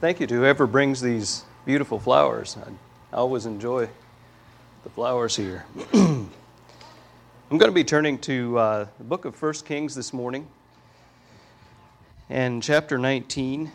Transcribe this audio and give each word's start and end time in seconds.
Thank 0.00 0.18
you 0.18 0.26
to 0.28 0.34
whoever 0.34 0.66
brings 0.66 1.02
these 1.02 1.44
beautiful 1.66 1.98
flowers. 1.98 2.56
I 2.56 3.16
always 3.16 3.44
enjoy 3.44 3.86
the 4.82 4.88
flowers 4.88 5.36
here. 5.36 5.66
I'm 5.92 6.30
going 7.50 7.68
to 7.68 7.70
be 7.70 7.84
turning 7.84 8.16
to 8.20 8.58
uh, 8.58 8.86
the 8.96 9.04
book 9.04 9.26
of 9.26 9.40
1 9.40 9.52
Kings 9.66 9.94
this 9.94 10.14
morning 10.14 10.48
and 12.30 12.62
chapter 12.62 12.96
19. 12.96 13.70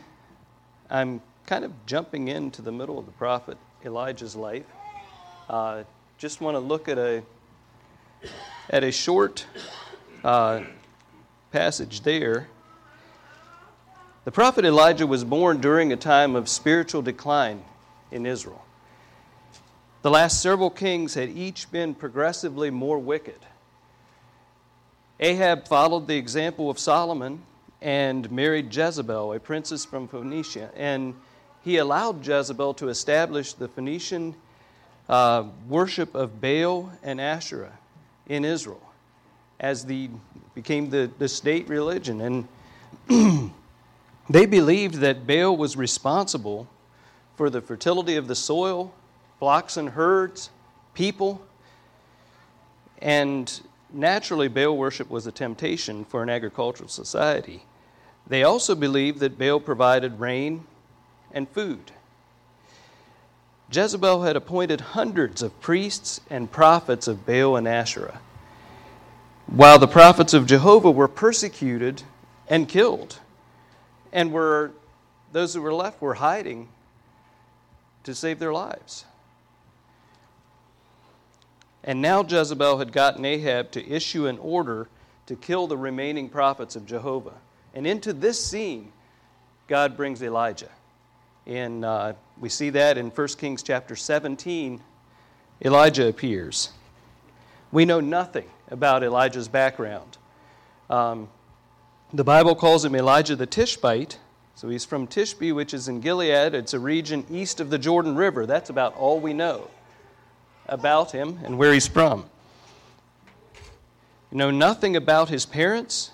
I'm 0.90 1.22
kind 1.46 1.64
of 1.64 1.72
jumping 1.86 2.30
into 2.30 2.64
the 2.64 2.72
middle 2.72 2.98
of 2.98 3.06
the 3.06 3.12
prophet 3.12 3.60
Elijah's 3.86 4.36
life. 4.36 4.66
Uh, 5.48 5.84
just 6.18 6.42
want 6.42 6.56
to 6.56 6.60
look 6.60 6.90
at 6.90 6.98
a 6.98 7.22
at 8.72 8.84
a 8.84 8.92
short 8.92 9.46
uh, 10.24 10.64
passage 11.52 12.02
there. 12.02 12.48
The 14.26 14.32
prophet 14.32 14.66
Elijah 14.66 15.06
was 15.06 15.24
born 15.24 15.62
during 15.62 15.94
a 15.94 15.96
time 15.96 16.36
of 16.36 16.50
spiritual 16.50 17.04
decline 17.04 17.64
in 18.10 18.26
Israel. 18.26 18.66
The 20.02 20.10
last 20.10 20.42
several 20.42 20.72
kings 20.72 21.14
had 21.14 21.30
each 21.30 21.72
been 21.72 21.94
progressively 21.94 22.72
more 22.72 22.98
wicked. 22.98 23.38
Ahab 25.20 25.68
followed 25.68 26.08
the 26.08 26.18
example 26.18 26.72
of 26.72 26.80
Solomon 26.80 27.44
and 27.84 28.32
married 28.32 28.76
Jezebel, 28.76 29.32
a 29.34 29.40
princess 29.40 29.86
from 29.86 30.08
Phoenicia, 30.08 30.72
and 30.76 31.14
he 31.64 31.78
allowed 31.78 32.26
Jezebel 32.26 32.74
to 32.76 32.90
establish 32.90 33.54
the 33.54 33.68
Phoenician 33.68 34.34
uh, 35.08 35.44
worship 35.70 36.16
of 36.16 36.42
Baal 36.42 36.92
and 37.04 37.22
Asherah 37.22 37.78
in 38.26 38.44
Israel 38.44 38.82
as 39.60 39.86
the 39.86 40.10
became 40.56 40.90
the, 40.90 41.12
the 41.20 41.28
state 41.28 41.70
religion. 41.70 42.48
And 43.08 43.52
they 44.30 44.46
believed 44.46 44.96
that 44.96 45.28
Baal 45.28 45.56
was 45.56 45.78
responsible 45.78 46.68
for 47.36 47.50
the 47.50 47.62
fertility 47.62 48.16
of 48.16 48.28
the 48.28 48.36
soil, 48.36 48.94
flocks 49.40 49.78
and 49.78 49.90
herds, 49.90 50.50
people. 50.94 51.46
And 53.00 53.62
naturally, 53.94 54.48
Baal 54.48 54.78
worship 54.78 55.10
was 55.10 55.28
a 55.28 55.32
temptation 55.32 56.06
for 56.06 56.24
an 56.24 56.30
agricultural 56.30 56.90
society. 56.90 57.64
They 58.28 58.44
also 58.44 58.74
believed 58.74 59.20
that 59.20 59.38
Baal 59.38 59.60
provided 59.60 60.20
rain 60.20 60.66
and 61.32 61.48
food. 61.50 61.92
Jezebel 63.72 64.24
had 64.24 64.36
appointed 64.36 64.80
hundreds 64.80 65.42
of 65.42 65.60
priests 65.60 66.22
and 66.30 66.52
prophets 66.52 67.08
of 67.08 67.26
Baal 67.26 67.56
and 67.56 67.68
Asherah, 67.68 68.20
while 69.48 69.78
the 69.78 69.88
prophets 69.88 70.34
of 70.34 70.48
Jehovah 70.48 70.92
were 70.92 71.08
persecuted 71.08 72.04
and 72.48 72.68
killed, 72.70 73.20
and 74.16 74.32
were 74.32 74.72
those 75.34 75.54
who 75.54 75.62
were 75.62 75.74
left 75.74 76.02
were 76.02 76.14
hiding 76.14 76.70
to 78.06 78.16
save 78.16 78.40
their 78.40 78.54
lives. 78.54 79.04
And 81.84 82.02
now 82.02 82.24
Jezebel 82.24 82.78
had 82.78 82.94
gotten 82.94 83.26
Ahab 83.26 83.72
to 83.72 83.86
issue 83.86 84.26
an 84.26 84.40
order 84.40 84.88
to 85.26 85.36
kill 85.36 85.68
the 85.68 85.78
remaining 85.78 86.30
prophets 86.30 86.78
of 86.78 86.86
Jehovah. 86.86 87.34
And 87.74 87.86
into 87.86 88.14
this 88.14 88.44
scene, 88.44 88.94
God 89.68 89.98
brings 89.98 90.24
Elijah. 90.24 90.72
And 91.46 91.84
uh, 91.84 92.14
we 92.40 92.48
see 92.48 92.70
that 92.70 92.98
in 92.98 93.10
1 93.10 93.28
Kings 93.38 93.62
chapter 93.62 93.98
17. 93.98 94.82
Elijah 95.64 96.08
appears. 96.08 96.70
We 97.74 97.84
know 97.84 98.00
nothing 98.00 98.50
about 98.70 99.04
Elijah's 99.04 99.50
background. 99.50 100.18
Um, 100.90 101.28
the 102.14 102.24
Bible 102.24 102.56
calls 102.56 102.86
him 102.86 102.96
Elijah 102.96 103.36
the 103.36 103.48
Tishbite. 103.48 104.20
So 104.56 104.70
he's 104.70 104.86
from 104.86 105.06
Tishbe, 105.06 105.54
which 105.54 105.74
is 105.74 105.88
in 105.88 106.00
Gilead. 106.00 106.54
It's 106.54 106.74
a 106.74 106.80
region 106.80 107.26
east 107.30 107.60
of 107.60 107.70
the 107.70 107.78
Jordan 107.78 108.16
River. 108.16 108.46
That's 108.46 108.70
about 108.70 108.96
all 108.96 109.20
we 109.20 109.34
know 109.34 109.70
about 110.68 111.12
him 111.12 111.40
and 111.44 111.58
where 111.58 111.74
he's 111.74 111.88
from. 111.88 112.26
You 114.32 114.38
know 114.38 114.52
nothing 114.52 114.96
about 114.96 115.30
his 115.30 115.46
parents 115.46 116.12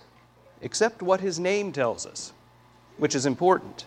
except 0.61 1.01
what 1.01 1.21
his 1.21 1.39
name 1.39 1.71
tells 1.71 2.05
us, 2.05 2.33
which 2.97 3.15
is 3.15 3.25
important. 3.25 3.85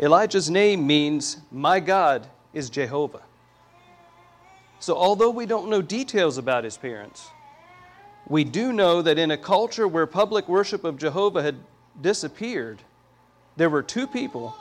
Elijah's 0.00 0.48
name 0.48 0.86
means, 0.86 1.38
My 1.50 1.80
God 1.80 2.28
is 2.52 2.70
Jehovah. 2.70 3.22
So, 4.80 4.96
although 4.96 5.30
we 5.30 5.44
don't 5.44 5.68
know 5.68 5.82
details 5.82 6.38
about 6.38 6.62
his 6.62 6.76
parents, 6.76 7.30
we 8.28 8.44
do 8.44 8.72
know 8.72 9.00
that 9.02 9.18
in 9.18 9.30
a 9.30 9.38
culture 9.38 9.88
where 9.88 10.06
public 10.06 10.48
worship 10.48 10.84
of 10.84 10.98
Jehovah 10.98 11.42
had 11.42 11.56
disappeared, 12.00 12.82
there 13.56 13.70
were 13.70 13.82
two 13.82 14.06
people 14.06 14.54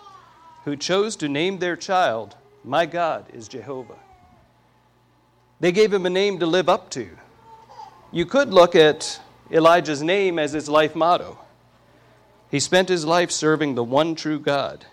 who 0.66 0.76
chose 0.76 1.16
to 1.18 1.30
name 1.30 1.60
their 1.60 1.76
child, 1.76 2.36
My 2.64 2.86
God 2.86 3.26
is 3.34 3.48
Jehovah. 3.48 3.98
They 5.60 5.72
gave 5.72 5.94
him 5.94 6.06
a 6.06 6.10
name 6.10 6.40
to 6.40 6.46
live 6.46 6.70
up 6.70 6.90
to. 6.92 7.10
You 8.12 8.26
could 8.26 8.54
look 8.54 8.76
at 8.76 9.20
Elijah's 9.52 10.04
name 10.04 10.40
as 10.40 10.54
his 10.54 10.70
life 10.70 10.96
motto. 10.96 11.40
He 12.50 12.60
spent 12.60 12.90
his 12.90 13.06
life 13.06 13.32
serving 13.32 13.76
the 13.76 13.84
one 13.84 14.16
true 14.16 14.40
God. 14.40 14.86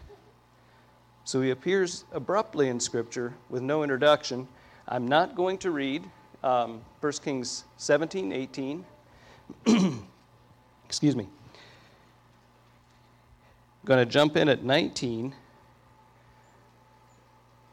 So 1.24 1.40
he 1.40 1.50
appears 1.50 2.04
abruptly 2.12 2.68
in 2.68 2.80
Scripture 2.80 3.34
with 3.48 3.62
no 3.62 3.82
introduction. 3.82 4.48
I'm 4.88 5.06
not 5.06 5.36
going 5.36 5.58
to 5.58 5.70
read 5.70 6.04
um, 6.44 6.82
1 7.00 7.12
Kings 7.24 7.64
17, 7.78 8.32
18. 8.32 8.84
Excuse 10.86 11.16
me. 11.16 11.26
Going 13.84 13.98
to 13.98 14.10
jump 14.10 14.36
in 14.36 14.48
at 14.48 14.62
19. 14.62 15.34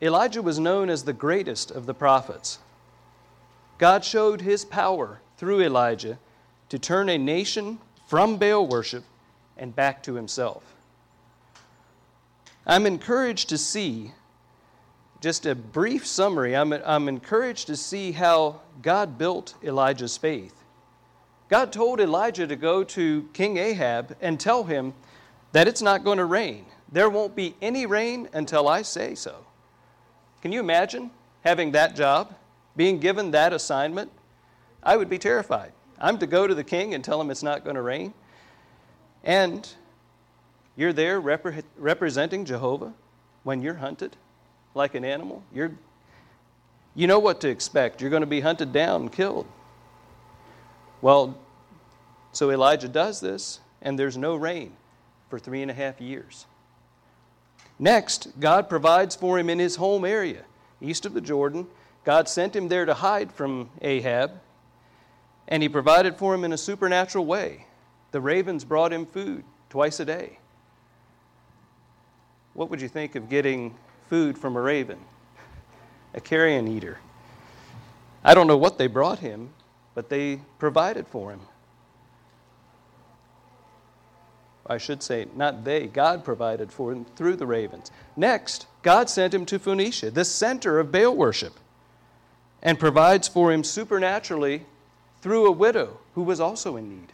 Elijah 0.01 0.41
was 0.41 0.57
known 0.57 0.89
as 0.89 1.03
the 1.03 1.13
greatest 1.13 1.69
of 1.69 1.85
the 1.85 1.93
prophets. 1.93 2.59
God 3.77 4.03
showed 4.03 4.41
his 4.41 4.65
power 4.65 5.21
through 5.37 5.61
Elijah 5.61 6.17
to 6.69 6.79
turn 6.79 7.09
a 7.09 7.17
nation 7.17 7.79
from 8.07 8.37
Baal 8.37 8.65
worship 8.65 9.03
and 9.57 9.75
back 9.75 10.01
to 10.03 10.15
himself. 10.15 10.63
I'm 12.65 12.85
encouraged 12.85 13.49
to 13.49 13.57
see, 13.57 14.11
just 15.21 15.45
a 15.45 15.53
brief 15.53 16.05
summary, 16.05 16.55
I'm, 16.55 16.73
I'm 16.73 17.07
encouraged 17.07 17.67
to 17.67 17.77
see 17.77 18.11
how 18.11 18.61
God 18.81 19.19
built 19.19 19.53
Elijah's 19.63 20.17
faith. 20.17 20.55
God 21.47 21.71
told 21.71 21.99
Elijah 21.99 22.47
to 22.47 22.55
go 22.55 22.83
to 22.83 23.29
King 23.33 23.57
Ahab 23.57 24.17
and 24.19 24.39
tell 24.39 24.63
him 24.63 24.93
that 25.51 25.67
it's 25.67 25.81
not 25.81 26.03
going 26.03 26.17
to 26.17 26.25
rain. 26.25 26.65
There 26.91 27.09
won't 27.09 27.35
be 27.35 27.55
any 27.61 27.85
rain 27.85 28.29
until 28.33 28.67
I 28.67 28.81
say 28.81 29.13
so. 29.13 29.45
Can 30.41 30.51
you 30.51 30.59
imagine 30.59 31.11
having 31.41 31.71
that 31.73 31.95
job, 31.95 32.33
being 32.75 32.99
given 32.99 33.29
that 33.31 33.53
assignment? 33.53 34.11
I 34.81 34.97
would 34.97 35.09
be 35.09 35.19
terrified. 35.19 35.71
I'm 35.99 36.17
to 36.17 36.25
go 36.25 36.47
to 36.47 36.55
the 36.55 36.63
king 36.63 36.95
and 36.95 37.03
tell 37.03 37.21
him 37.21 37.29
it's 37.29 37.43
not 37.43 37.63
going 37.63 37.75
to 37.75 37.81
rain. 37.83 38.15
And 39.23 39.69
you're 40.75 40.93
there 40.93 41.21
repre- 41.21 41.63
representing 41.77 42.43
Jehovah 42.43 42.93
when 43.43 43.61
you're 43.61 43.75
hunted 43.75 44.17
like 44.73 44.95
an 44.95 45.05
animal. 45.05 45.43
You're, 45.53 45.71
you 46.95 47.07
know 47.07 47.19
what 47.19 47.41
to 47.41 47.49
expect. 47.49 48.01
You're 48.01 48.09
going 48.09 48.21
to 48.21 48.27
be 48.27 48.41
hunted 48.41 48.71
down 48.73 49.01
and 49.01 49.11
killed. 49.11 49.47
Well, 51.01 51.37
so 52.31 52.51
Elijah 52.51 52.87
does 52.87 53.19
this, 53.19 53.59
and 53.81 53.97
there's 53.97 54.17
no 54.17 54.35
rain 54.35 54.73
for 55.29 55.39
three 55.39 55.61
and 55.61 55.71
a 55.71 55.73
half 55.73 55.99
years. 55.99 56.45
Next, 57.79 58.27
God 58.39 58.69
provides 58.69 59.15
for 59.15 59.39
him 59.39 59.49
in 59.49 59.57
his 59.57 59.77
home 59.77 60.05
area, 60.05 60.43
east 60.79 61.05
of 61.05 61.13
the 61.13 61.21
Jordan. 61.21 61.67
God 62.03 62.29
sent 62.29 62.55
him 62.55 62.67
there 62.67 62.85
to 62.85 62.93
hide 62.93 63.31
from 63.31 63.69
Ahab, 63.81 64.39
and 65.47 65.63
he 65.63 65.69
provided 65.69 66.15
for 66.15 66.33
him 66.33 66.43
in 66.43 66.53
a 66.53 66.57
supernatural 66.57 67.25
way. 67.25 67.65
The 68.11 68.21
ravens 68.21 68.63
brought 68.63 68.93
him 68.93 69.05
food 69.05 69.43
twice 69.69 69.99
a 69.99 70.05
day. 70.05 70.37
What 72.53 72.69
would 72.69 72.81
you 72.81 72.89
think 72.89 73.15
of 73.15 73.29
getting 73.29 73.75
food 74.11 74.37
from 74.37 74.57
a 74.57 74.61
raven? 74.61 74.99
A 76.13 76.19
carrion 76.19 76.67
eater. 76.67 76.99
I 78.25 78.33
don't 78.33 78.45
know 78.45 78.57
what 78.57 78.77
they 78.77 78.87
brought 78.87 79.19
him, 79.19 79.51
but 79.95 80.09
they 80.09 80.41
provided 80.59 81.07
for 81.07 81.31
him. 81.31 81.39
I 84.67 84.77
should 84.79 85.01
say, 85.01 85.27
not 85.33 85.63
they, 85.63 85.87
God 85.87 86.25
provided 86.25 86.73
for 86.73 86.91
him 86.91 87.05
through 87.15 87.37
the 87.37 87.45
ravens. 87.45 87.89
Next, 88.17 88.67
God 88.81 89.09
sent 89.09 89.33
him 89.33 89.45
to 89.45 89.57
Phoenicia, 89.57 90.11
the 90.11 90.25
center 90.25 90.77
of 90.77 90.91
Baal 90.91 91.15
worship, 91.15 91.53
and 92.61 92.77
provides 92.77 93.29
for 93.29 93.53
him 93.53 93.63
supernaturally 93.63 94.65
through 95.21 95.45
a 95.45 95.51
widow 95.53 95.99
who 96.15 96.23
was 96.23 96.41
also 96.41 96.75
in 96.75 96.89
need. 96.89 97.13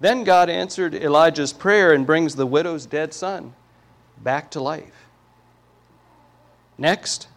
Then 0.00 0.24
God 0.24 0.48
answered 0.48 0.94
Elijah's 0.94 1.52
prayer 1.52 1.92
and 1.92 2.06
brings 2.06 2.34
the 2.34 2.46
widow's 2.46 2.86
dead 2.86 3.12
son 3.12 3.54
back 4.22 4.50
to 4.52 4.60
life. 4.60 5.06
Next, 6.78 7.28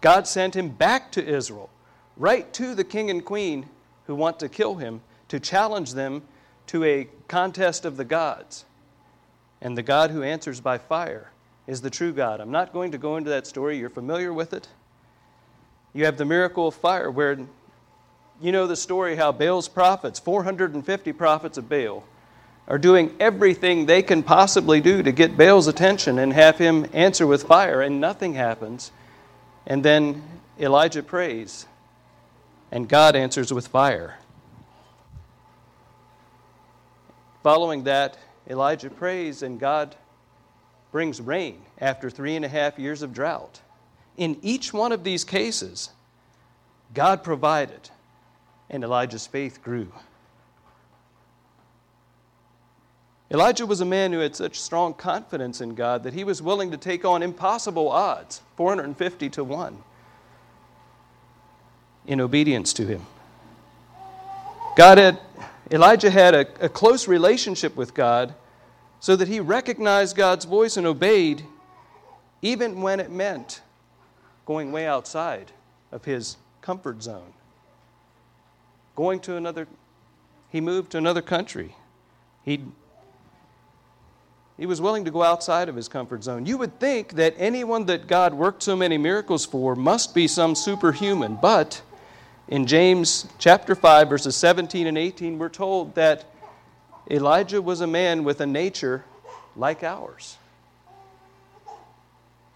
God 0.00 0.28
sent 0.28 0.54
him 0.54 0.68
back 0.68 1.10
to 1.12 1.24
Israel, 1.24 1.68
right 2.16 2.52
to 2.54 2.74
the 2.76 2.84
king 2.84 3.10
and 3.10 3.24
queen 3.24 3.68
who 4.06 4.14
want 4.14 4.38
to 4.38 4.48
kill 4.48 4.76
him, 4.76 5.00
to 5.28 5.40
challenge 5.40 5.94
them 5.94 6.22
to 6.68 6.84
a 6.84 7.08
contest 7.26 7.84
of 7.84 7.96
the 7.96 8.04
gods. 8.04 8.64
And 9.60 9.76
the 9.76 9.82
God 9.82 10.10
who 10.10 10.22
answers 10.22 10.60
by 10.60 10.78
fire 10.78 11.32
is 11.66 11.80
the 11.80 11.90
true 11.90 12.12
God. 12.12 12.40
I'm 12.40 12.50
not 12.50 12.72
going 12.72 12.92
to 12.92 12.98
go 12.98 13.16
into 13.16 13.30
that 13.30 13.46
story, 13.46 13.78
you're 13.78 13.90
familiar 13.90 14.32
with 14.32 14.52
it. 14.52 14.68
You 15.92 16.04
have 16.04 16.16
the 16.16 16.24
miracle 16.24 16.68
of 16.68 16.74
fire, 16.74 17.10
where 17.10 17.38
you 18.40 18.52
know 18.52 18.66
the 18.66 18.76
story 18.76 19.16
how 19.16 19.32
Baal's 19.32 19.68
prophets, 19.68 20.18
450 20.18 21.12
prophets 21.12 21.58
of 21.58 21.68
Baal, 21.68 22.04
are 22.68 22.78
doing 22.78 23.14
everything 23.18 23.86
they 23.86 24.02
can 24.02 24.22
possibly 24.22 24.80
do 24.80 25.02
to 25.02 25.12
get 25.12 25.36
Baal's 25.36 25.66
attention 25.66 26.18
and 26.18 26.32
have 26.32 26.58
him 26.58 26.86
answer 26.92 27.26
with 27.26 27.42
fire, 27.42 27.82
and 27.82 28.00
nothing 28.00 28.34
happens. 28.34 28.92
And 29.66 29.84
then 29.84 30.22
Elijah 30.58 31.02
prays, 31.02 31.66
and 32.70 32.88
God 32.88 33.16
answers 33.16 33.52
with 33.52 33.66
fire. 33.66 34.18
Following 37.42 37.84
that, 37.84 38.16
Elijah 38.48 38.90
prays, 38.90 39.42
and 39.42 39.58
God 39.58 39.96
brings 40.92 41.20
rain 41.20 41.62
after 41.78 42.10
three 42.10 42.36
and 42.36 42.44
a 42.44 42.48
half 42.48 42.78
years 42.78 43.02
of 43.02 43.12
drought. 43.12 43.60
In 44.16 44.38
each 44.42 44.72
one 44.72 44.92
of 44.92 45.04
these 45.04 45.24
cases, 45.24 45.90
God 46.94 47.24
provided, 47.24 47.90
and 48.70 48.84
Elijah's 48.84 49.26
faith 49.26 49.62
grew. 49.62 49.92
Elijah 53.32 53.64
was 53.64 53.80
a 53.80 53.86
man 53.86 54.12
who 54.12 54.18
had 54.18 54.36
such 54.36 54.60
strong 54.60 54.92
confidence 54.92 55.62
in 55.62 55.74
God 55.74 56.02
that 56.02 56.12
he 56.12 56.22
was 56.22 56.42
willing 56.42 56.70
to 56.70 56.76
take 56.76 57.02
on 57.02 57.22
impossible 57.22 57.88
odds, 57.88 58.42
450 58.56 59.30
to 59.30 59.42
1, 59.42 59.78
in 62.06 62.20
obedience 62.20 62.74
to 62.74 62.86
him. 62.86 63.06
God 64.76 64.98
had, 64.98 65.18
Elijah 65.70 66.10
had 66.10 66.34
a, 66.34 66.64
a 66.64 66.68
close 66.68 67.08
relationship 67.08 67.74
with 67.74 67.94
God 67.94 68.34
so 69.00 69.16
that 69.16 69.28
he 69.28 69.40
recognized 69.40 70.14
God's 70.14 70.44
voice 70.44 70.76
and 70.76 70.86
obeyed 70.86 71.42
even 72.42 72.82
when 72.82 73.00
it 73.00 73.10
meant 73.10 73.62
going 74.44 74.72
way 74.72 74.86
outside 74.86 75.52
of 75.90 76.04
his 76.04 76.36
comfort 76.60 77.02
zone. 77.02 77.32
Going 78.94 79.20
to 79.20 79.36
another, 79.36 79.66
he 80.50 80.60
moved 80.60 80.92
to 80.92 80.98
another 80.98 81.22
country. 81.22 81.76
He 82.44 82.60
he 84.58 84.66
was 84.66 84.80
willing 84.80 85.04
to 85.04 85.10
go 85.10 85.22
outside 85.22 85.68
of 85.68 85.76
his 85.76 85.88
comfort 85.88 86.22
zone. 86.22 86.46
You 86.46 86.58
would 86.58 86.78
think 86.78 87.14
that 87.14 87.34
anyone 87.38 87.86
that 87.86 88.06
God 88.06 88.34
worked 88.34 88.62
so 88.62 88.76
many 88.76 88.98
miracles 88.98 89.44
for 89.44 89.74
must 89.74 90.14
be 90.14 90.28
some 90.28 90.54
superhuman, 90.54 91.38
but 91.40 91.82
in 92.48 92.66
James 92.66 93.26
chapter 93.38 93.74
5 93.74 94.08
verses 94.08 94.36
17 94.36 94.86
and 94.86 94.98
18 94.98 95.38
we're 95.38 95.48
told 95.48 95.94
that 95.94 96.26
Elijah 97.10 97.62
was 97.62 97.80
a 97.80 97.86
man 97.86 98.24
with 98.24 98.40
a 98.40 98.46
nature 98.46 99.04
like 99.56 99.82
ours. 99.82 100.36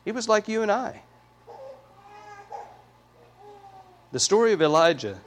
He 0.04 0.12
was 0.12 0.28
like 0.28 0.48
you 0.48 0.62
and 0.62 0.70
I. 0.70 1.02
The 4.12 4.20
story 4.20 4.52
of 4.52 4.62
Elijah 4.62 5.19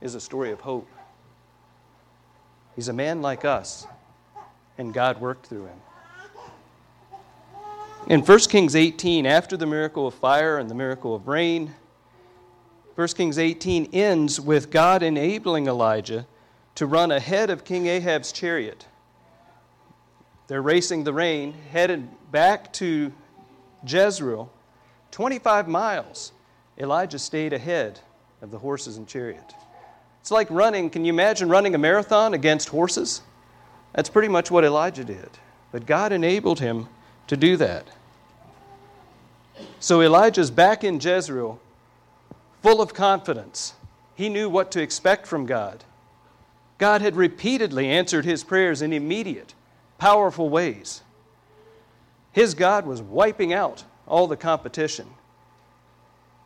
is 0.00 0.14
a 0.14 0.20
story 0.20 0.50
of 0.50 0.60
hope. 0.60 0.88
He's 2.74 2.88
a 2.88 2.92
man 2.92 3.22
like 3.22 3.44
us, 3.44 3.86
and 4.78 4.92
God 4.92 5.20
worked 5.20 5.46
through 5.46 5.66
him. 5.66 5.78
In 8.06 8.20
1 8.20 8.38
Kings 8.50 8.76
18, 8.76 9.24
after 9.24 9.56
the 9.56 9.64
miracle 9.64 10.06
of 10.06 10.12
fire 10.12 10.58
and 10.58 10.68
the 10.68 10.74
miracle 10.74 11.14
of 11.14 11.26
rain, 11.26 11.74
1 12.96 13.08
Kings 13.08 13.38
18 13.38 13.88
ends 13.94 14.38
with 14.38 14.70
God 14.70 15.02
enabling 15.02 15.68
Elijah 15.68 16.26
to 16.74 16.84
run 16.84 17.10
ahead 17.10 17.48
of 17.48 17.64
King 17.64 17.86
Ahab's 17.86 18.30
chariot. 18.30 18.86
They're 20.48 20.60
racing 20.60 21.04
the 21.04 21.14
rain, 21.14 21.54
headed 21.70 22.06
back 22.30 22.74
to 22.74 23.10
Jezreel, 23.86 24.52
25 25.10 25.66
miles. 25.66 26.32
Elijah 26.76 27.18
stayed 27.18 27.54
ahead 27.54 28.00
of 28.42 28.50
the 28.50 28.58
horses 28.58 28.98
and 28.98 29.08
chariot. 29.08 29.54
It's 30.20 30.30
like 30.30 30.48
running. 30.50 30.90
Can 30.90 31.06
you 31.06 31.12
imagine 31.12 31.48
running 31.48 31.74
a 31.74 31.78
marathon 31.78 32.34
against 32.34 32.68
horses? 32.68 33.22
That's 33.94 34.10
pretty 34.10 34.28
much 34.28 34.50
what 34.50 34.62
Elijah 34.62 35.04
did. 35.04 35.30
But 35.72 35.86
God 35.86 36.12
enabled 36.12 36.60
him 36.60 36.88
to 37.26 37.36
do 37.36 37.56
that. 37.56 37.88
So 39.80 40.02
Elijah's 40.02 40.50
back 40.50 40.84
in 40.84 41.00
Jezreel, 41.00 41.60
full 42.62 42.80
of 42.80 42.94
confidence. 42.94 43.74
He 44.14 44.28
knew 44.28 44.48
what 44.48 44.70
to 44.72 44.80
expect 44.80 45.26
from 45.26 45.46
God. 45.46 45.84
God 46.78 47.02
had 47.02 47.16
repeatedly 47.16 47.88
answered 47.88 48.24
his 48.24 48.44
prayers 48.44 48.82
in 48.82 48.92
immediate, 48.92 49.54
powerful 49.98 50.48
ways. 50.48 51.02
His 52.32 52.54
God 52.54 52.86
was 52.86 53.00
wiping 53.00 53.52
out 53.52 53.84
all 54.06 54.26
the 54.26 54.36
competition. 54.36 55.08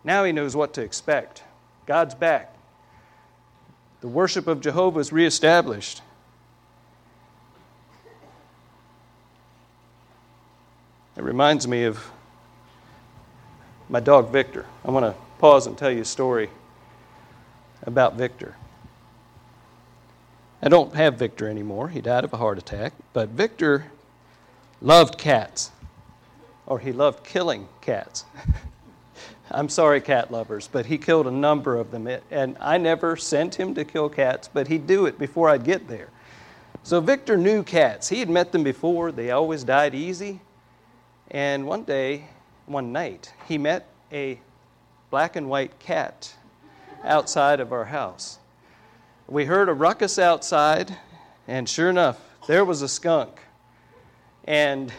Now 0.05 0.25
he 0.25 0.33
knows 0.33 0.55
what 0.55 0.75
to 0.75 0.83
expect. 0.83 1.43
God's 1.87 2.15
back. 2.15 2.55
The 4.01 4.09
worship 4.09 4.47
of 4.47 4.61
Jehovah 4.61 5.01
is 5.01 5.13
reestablished. 5.13 6.03
It 11.19 11.25
reminds 11.25 11.67
me 11.67 11.83
of 11.83 12.13
my 13.89 13.99
dog 13.99 14.31
Victor. 14.31 14.65
I 14.85 14.93
want 14.93 15.05
to 15.05 15.21
pause 15.41 15.67
and 15.67 15.77
tell 15.77 15.91
you 15.91 16.03
a 16.03 16.05
story 16.05 16.49
about 17.83 18.15
Victor. 18.15 18.55
I 20.63 20.69
don't 20.69 20.95
have 20.95 21.17
Victor 21.17 21.49
anymore. 21.49 21.89
He 21.89 22.01
died 22.01 22.23
of 22.23 22.33
a 22.33 22.37
heart 22.37 22.57
attack. 22.57 22.93
But 23.13 23.31
Victor 23.31 23.91
loved 24.81 25.19
cats, 25.19 25.73
or 26.67 26.79
he 26.79 26.93
loved 26.93 27.25
killing 27.25 27.69
cats. 27.81 28.25
I'm 29.51 29.69
sorry, 29.69 30.01
cat 30.01 30.31
lovers, 30.31 30.69
but 30.71 30.87
he 30.87 30.99
killed 30.99 31.27
a 31.27 31.33
number 31.33 31.75
of 31.75 31.91
them. 31.91 32.09
And 32.31 32.57
I 32.61 32.79
never 32.79 33.17
sent 33.17 33.57
him 33.57 33.75
to 33.75 33.85
kill 33.85 34.09
cats, 34.09 34.47
but 34.47 34.69
he'd 34.69 34.87
do 34.87 35.07
it 35.07 35.19
before 35.19 35.49
I'd 35.51 35.65
get 35.65 35.89
there. 35.89 36.11
So 36.85 37.01
Victor 37.01 37.37
knew 37.37 37.65
cats. 37.65 38.09
He 38.09 38.21
had 38.21 38.31
met 38.31 38.53
them 38.53 38.63
before, 38.63 39.11
they 39.11 39.33
always 39.33 39.65
died 39.65 39.97
easy. 39.97 40.43
And 41.31 41.67
one 41.67 41.85
day, 41.85 42.27
one 42.67 42.93
night, 42.93 43.33
he 43.47 43.59
met 43.59 43.87
a 44.13 44.41
black 45.11 45.37
and 45.37 45.49
white 45.49 45.79
cat 45.79 46.35
outside 47.05 47.61
of 47.61 47.73
our 47.73 47.85
house. 47.85 48.39
We 49.29 49.45
heard 49.45 49.69
a 49.69 49.75
ruckus 49.75 50.19
outside, 50.19 50.97
and 51.47 51.69
sure 51.69 51.91
enough, 51.91 52.19
there 52.47 52.65
was 52.65 52.81
a 52.81 52.89
skunk. 52.89 53.41
And 54.45 54.91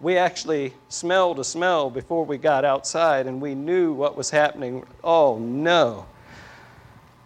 we 0.00 0.16
actually 0.16 0.72
smelled 0.88 1.38
a 1.38 1.44
smell 1.44 1.90
before 1.90 2.24
we 2.24 2.38
got 2.38 2.64
outside, 2.64 3.26
and 3.26 3.38
we 3.40 3.54
knew 3.54 3.92
what 3.92 4.16
was 4.16 4.30
happening. 4.30 4.86
Oh 5.04 5.38
no. 5.38 6.06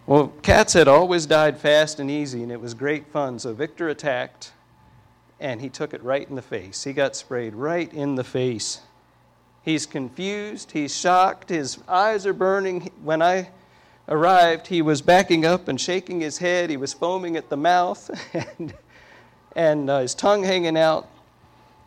Well, 0.06 0.28
cats 0.42 0.72
had 0.72 0.88
always 0.88 1.24
died 1.24 1.56
fast 1.56 2.00
and 2.00 2.10
easy, 2.10 2.42
and 2.42 2.50
it 2.50 2.60
was 2.60 2.74
great 2.74 3.06
fun. 3.06 3.38
So 3.38 3.54
Victor 3.54 3.88
attacked, 3.88 4.50
and 5.40 5.60
he 5.60 5.68
took 5.68 5.94
it 5.94 6.02
right 6.02 6.28
in 6.28 6.36
the 6.36 6.42
face. 6.42 6.84
He 6.84 6.92
got 6.92 7.16
sprayed 7.16 7.54
right 7.54 7.92
in 7.92 8.14
the 8.14 8.24
face. 8.24 8.80
He's 9.62 9.86
confused, 9.86 10.72
he's 10.72 10.94
shocked, 10.94 11.48
his 11.48 11.78
eyes 11.88 12.26
are 12.26 12.34
burning. 12.34 12.90
When 13.02 13.22
I 13.22 13.48
arrived, 14.08 14.66
he 14.66 14.82
was 14.82 15.00
backing 15.00 15.46
up 15.46 15.68
and 15.68 15.80
shaking 15.80 16.20
his 16.20 16.38
head, 16.38 16.70
he 16.70 16.76
was 16.76 16.92
foaming 16.92 17.36
at 17.36 17.48
the 17.48 17.56
mouth, 17.56 18.10
and, 18.58 18.74
and 19.56 19.88
uh, 19.88 20.00
his 20.00 20.14
tongue 20.14 20.42
hanging 20.42 20.76
out. 20.76 21.08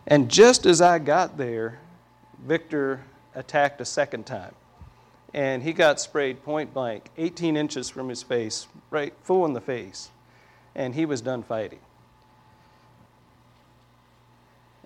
And 0.07 0.29
just 0.29 0.65
as 0.65 0.81
I 0.81 0.99
got 0.99 1.37
there, 1.37 1.79
Victor 2.45 3.01
attacked 3.35 3.81
a 3.81 3.85
second 3.85 4.25
time. 4.25 4.55
And 5.33 5.61
he 5.61 5.73
got 5.73 5.99
sprayed 5.99 6.43
point 6.43 6.73
blank, 6.73 7.09
18 7.17 7.57
inches 7.57 7.89
from 7.89 8.09
his 8.09 8.23
face, 8.23 8.67
right 8.89 9.13
full 9.21 9.45
in 9.45 9.53
the 9.53 9.61
face. 9.61 10.09
And 10.73 10.95
he 10.95 11.05
was 11.05 11.21
done 11.21 11.43
fighting. 11.43 11.79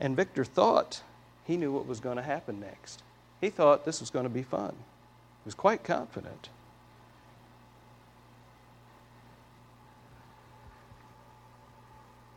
And 0.01 0.15
Victor 0.15 0.43
thought 0.43 1.03
he 1.45 1.55
knew 1.55 1.71
what 1.71 1.85
was 1.85 1.99
going 1.99 2.17
to 2.17 2.23
happen 2.23 2.59
next. 2.59 3.03
He 3.39 3.51
thought 3.51 3.85
this 3.85 3.99
was 3.99 4.09
going 4.09 4.23
to 4.23 4.29
be 4.29 4.41
fun. 4.41 4.71
He 4.71 5.45
was 5.45 5.53
quite 5.53 5.83
confident. 5.83 6.49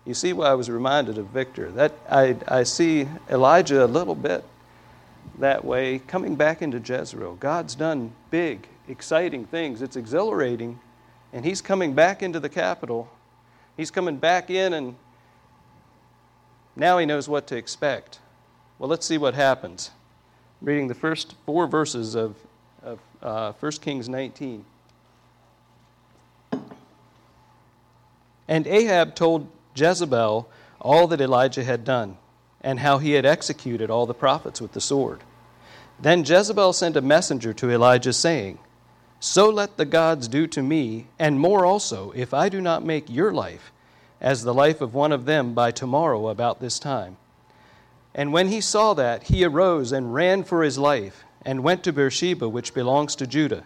You 0.04 0.12
see 0.12 0.35
why 0.35 0.49
I 0.49 0.54
was 0.54 0.68
reminded 0.68 1.16
of 1.16 1.28
Victor. 1.28 1.71
That 1.71 1.94
I, 2.11 2.37
I 2.47 2.64
see 2.64 3.09
Elijah 3.30 3.83
a 3.83 3.87
little 3.87 4.14
bit 4.14 4.44
that 5.38 5.64
way 5.64 6.00
coming 6.00 6.37
back 6.37 6.61
into 6.61 6.78
Jezreel. 6.78 7.37
God's 7.37 7.75
done 7.75 8.12
big, 8.30 8.68
exciting 8.88 9.47
things. 9.47 9.80
It's 9.80 9.97
exhilarating. 9.97 10.78
And 11.33 11.47
he's 11.47 11.62
coming 11.62 11.94
back 11.94 12.23
into 12.23 12.38
the 12.40 12.50
capital. 12.50 13.09
He's 13.78 13.90
coming 13.90 14.18
back 14.18 14.50
in 14.50 14.75
and 14.75 14.97
now 16.76 16.99
he 16.99 17.07
knows 17.07 17.28
what 17.28 17.47
to 17.49 17.57
expect. 17.57 18.19
Well, 18.78 18.88
let's 18.88 19.07
see 19.07 19.19
what 19.19 19.35
happens. 19.35 19.90
reading 20.61 20.88
the 20.88 20.95
first 20.95 21.35
four 21.47 21.66
verses 21.66 22.14
of, 22.14 22.37
of 22.83 22.99
uh, 23.23 23.52
1 23.52 23.73
Kings 23.73 24.09
19. 24.09 24.64
And 28.47 28.66
Ahab 28.66 29.14
told 29.14 29.49
Jezebel 29.75 30.49
all 30.81 31.07
that 31.07 31.21
Elijah 31.21 31.64
had 31.64 31.85
done. 31.85 32.16
and 32.64 32.81
how 32.81 32.97
he 32.97 33.12
had 33.12 33.26
executed 33.26 33.90
all 33.90 34.07
the 34.07 34.14
prophets 34.14 34.59
with 34.59 34.73
the 34.73 34.81
sword. 34.81 35.21
Then 36.00 36.25
Jezebel 36.25 36.73
sent 36.73 36.97
a 36.97 37.02
messenger 37.02 37.52
to 37.52 37.71
Elijah, 37.71 38.14
saying, 38.14 38.59
So 39.21 39.50
let 39.50 39.76
the 39.76 39.85
gods 39.85 40.26
do 40.28 40.47
to 40.47 40.62
me, 40.62 41.07
and 41.19 41.38
more 41.38 41.66
also, 41.66 42.11
if 42.12 42.33
I 42.33 42.49
do 42.49 42.62
not 42.62 42.83
make 42.83 43.11
your 43.11 43.33
life 43.33 43.71
as 44.21 44.42
the 44.42 44.54
life 44.54 44.80
of 44.80 44.94
one 44.94 45.12
of 45.12 45.25
them 45.25 45.54
by 45.54 45.71
tomorrow 45.71 46.28
about 46.28 46.61
this 46.61 46.78
time. 46.78 47.16
And 48.14 48.33
when 48.33 48.49
he 48.49 48.61
saw 48.61 48.94
that, 48.94 49.25
he 49.25 49.44
arose 49.44 49.92
and 49.92 50.14
ran 50.14 50.44
for 50.44 50.62
his 50.62 50.78
life, 50.78 51.25
and 51.44 51.62
went 51.62 51.85
to 51.85 51.92
Beersheba, 51.92 52.49
which 52.49 52.75
belongs 52.75 53.16
to 53.16 53.26
Judah, 53.26 53.64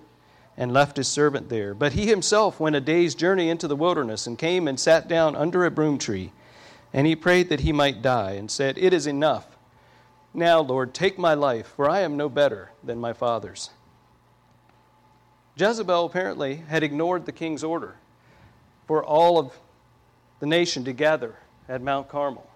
and 0.57 0.73
left 0.73 0.97
his 0.97 1.07
servant 1.07 1.49
there. 1.49 1.75
But 1.75 1.93
he 1.93 2.07
himself 2.07 2.59
went 2.59 2.77
a 2.77 2.81
day's 2.81 3.15
journey 3.15 3.51
into 3.51 3.69
the 3.69 3.77
wilderness, 3.77 4.27
and 4.27 4.39
came 4.39 4.67
and 4.67 4.81
sat 4.81 5.07
down 5.07 5.37
under 5.37 5.65
a 5.65 5.71
broom 5.71 5.99
tree. 5.99 6.33
And 6.93 7.07
he 7.07 7.15
prayed 7.15 7.51
that 7.51 7.61
he 7.61 7.73
might 7.73 8.03
die, 8.03 8.33
and 8.33 8.51
said, 8.51 8.79
It 8.79 8.93
is 8.93 9.07
enough. 9.07 9.59
Now, 10.33 10.61
Lord, 10.61 10.95
take 10.95 11.19
my 11.19 11.35
life, 11.35 11.67
for 11.77 11.89
I 11.89 12.01
am 12.01 12.17
no 12.17 12.29
better 12.29 12.71
than 12.83 12.99
my 12.99 13.13
father's. 13.13 13.71
Jezebel 15.57 16.07
apparently 16.07 16.57
had 16.69 16.83
ignored 16.83 17.27
the 17.27 17.33
king's 17.33 17.65
order 17.65 17.97
for 18.87 19.05
all 19.05 19.39
of 19.39 19.59
the 20.41 20.47
nation 20.47 20.85
to 20.85 20.93
gather 20.93 21.37
at 21.69 21.83
Mount 21.83 22.09
Carmel 22.09 22.49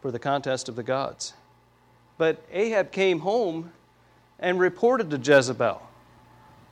for 0.00 0.10
the 0.10 0.18
contest 0.18 0.68
of 0.68 0.76
the 0.76 0.82
gods. 0.82 1.32
But 2.18 2.42
Ahab 2.52 2.92
came 2.92 3.20
home 3.20 3.72
and 4.38 4.60
reported 4.60 5.10
to 5.10 5.16
Jezebel 5.16 5.80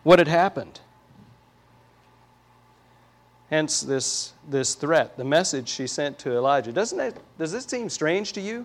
what 0.02 0.18
had 0.18 0.28
happened. 0.28 0.80
Hence, 3.50 3.80
this, 3.80 4.32
this 4.48 4.74
threat, 4.74 5.16
the 5.16 5.24
message 5.24 5.68
she 5.68 5.86
sent 5.86 6.18
to 6.20 6.34
Elijah. 6.34 6.72
Doesn't 6.72 6.98
it, 6.98 7.16
does 7.38 7.52
this 7.52 7.64
seem 7.64 7.88
strange 7.88 8.32
to 8.32 8.40
you? 8.40 8.64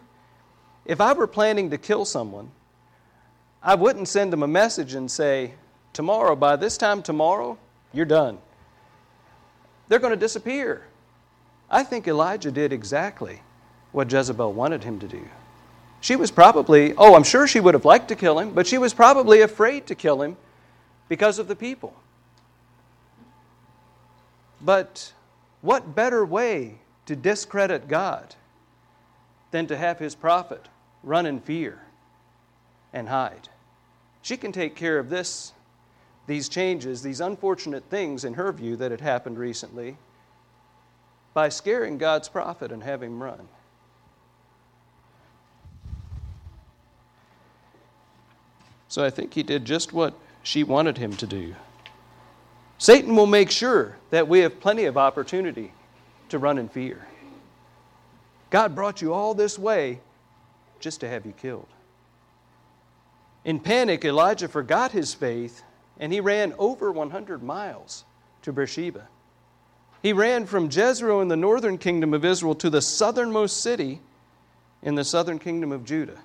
If 0.86 1.02
I 1.02 1.12
were 1.14 1.28
planning 1.28 1.70
to 1.72 1.78
kill 1.78 2.06
someone, 2.06 2.52
I 3.62 3.76
wouldn't 3.76 4.08
send 4.08 4.32
them 4.32 4.44
a 4.44 4.48
message 4.48 4.94
and 4.94 5.12
say, 5.12 5.54
Tomorrow, 5.92 6.36
by 6.36 6.56
this 6.56 6.78
time 6.78 7.02
tomorrow, 7.02 7.58
you're 7.92 8.06
done. 8.06 8.38
They're 9.88 10.00
going 10.00 10.14
to 10.14 10.20
disappear. 10.20 10.86
I 11.70 11.84
think 11.84 12.08
Elijah 12.08 12.52
did 12.52 12.72
exactly 12.72 13.42
what 13.92 14.12
Jezebel 14.12 14.54
wanted 14.54 14.84
him 14.84 15.00
to 15.00 15.08
do. 15.08 15.28
She 16.00 16.16
was 16.16 16.32
probably, 16.32 16.94
oh, 16.98 17.16
I'm 17.16 17.24
sure 17.24 17.48
she 17.48 17.60
would 17.60 17.74
have 17.74 17.86
liked 17.86 18.08
to 18.10 18.16
kill 18.16 18.40
him, 18.40 18.52
but 18.52 18.68
she 18.68 18.78
was 18.78 18.94
probably 18.94 19.42
afraid 19.42 19.88
to 19.88 19.96
kill 19.96 20.22
him 20.22 20.38
because 21.10 21.40
of 21.40 21.48
the 21.48 21.56
people. 21.56 21.94
But 24.62 25.14
what 25.62 25.96
better 25.96 26.26
way 26.26 26.80
to 27.06 27.16
discredit 27.16 27.88
God 27.88 28.36
than 29.52 29.68
to 29.68 29.78
have 29.78 30.00
his 30.00 30.16
prophet 30.16 30.68
run 31.04 31.26
in 31.26 31.40
fear 31.40 31.82
and 32.94 33.10
hide? 33.10 33.50
She 34.22 34.38
can 34.38 34.52
take 34.52 34.76
care 34.76 35.00
of 35.00 35.10
this, 35.10 35.54
these 36.28 36.50
changes, 36.50 37.02
these 37.02 37.22
unfortunate 37.22 37.84
things 37.90 38.24
in 38.24 38.36
her 38.36 38.52
view 38.52 38.76
that 38.78 38.92
had 38.92 39.02
happened 39.02 39.38
recently 39.38 39.98
by 41.38 41.50
scaring 41.50 42.00
God's 42.00 42.28
prophet 42.28 42.72
and 42.72 42.82
having 42.82 43.12
him 43.12 43.22
run. 43.22 43.48
So 48.88 49.06
I 49.06 49.12
think 49.12 49.36
he 49.36 49.44
did 49.44 49.64
just 49.64 49.94
what 49.94 50.16
she 50.42 50.64
wanted 50.64 50.98
him 50.98 51.16
to 51.18 51.28
do. 51.28 51.54
Satan 52.80 53.16
will 53.16 53.28
make 53.28 53.52
sure 53.52 53.98
that 54.10 54.28
we 54.28 54.40
have 54.40 54.60
plenty 54.60 54.86
of 54.86 54.98
opportunity 54.98 55.74
to 56.30 56.40
run 56.40 56.58
in 56.58 56.70
fear. 56.70 57.06
God 58.50 58.74
brought 58.74 59.04
you 59.04 59.14
all 59.14 59.36
this 59.36 59.60
way 59.60 60.00
just 60.80 61.02
to 61.02 61.08
have 61.08 61.24
you 61.24 61.34
killed. 61.34 61.70
In 63.46 63.60
panic, 63.60 64.04
Elijah 64.04 64.48
forgot 64.48 64.92
his 64.92 65.14
faith 65.14 65.62
and 66.00 66.12
he 66.12 66.20
ran 66.20 66.56
over 66.58 66.92
100 66.92 67.44
miles 67.44 68.06
to 68.42 68.52
Beersheba. 68.52 69.08
He 70.02 70.14
ran 70.14 70.46
from 70.46 70.70
Jezreel 70.72 71.22
in 71.22 71.28
the 71.28 71.36
northern 71.36 71.78
kingdom 71.78 72.14
of 72.14 72.24
Israel 72.24 72.56
to 72.56 72.70
the 72.70 72.82
southernmost 72.82 73.62
city 73.62 74.02
in 74.82 74.96
the 74.96 75.04
southern 75.04 75.40
kingdom 75.40 75.72
of 75.72 75.84
Judah. 75.84 76.20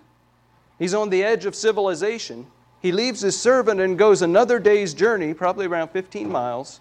He's 0.79 0.95
on 0.95 1.11
the 1.11 1.25
edge 1.25 1.47
of 1.47 1.55
civilization 1.55 2.47
he 2.83 2.91
leaves 2.91 3.21
his 3.21 3.41
servant 3.41 3.81
and 3.81 3.97
goes 3.97 4.23
another 4.23 4.59
day's 4.59 4.93
journey, 4.93 5.35
probably 5.35 5.67
around 5.67 5.89
15 5.91 6.29
miles, 6.29 6.81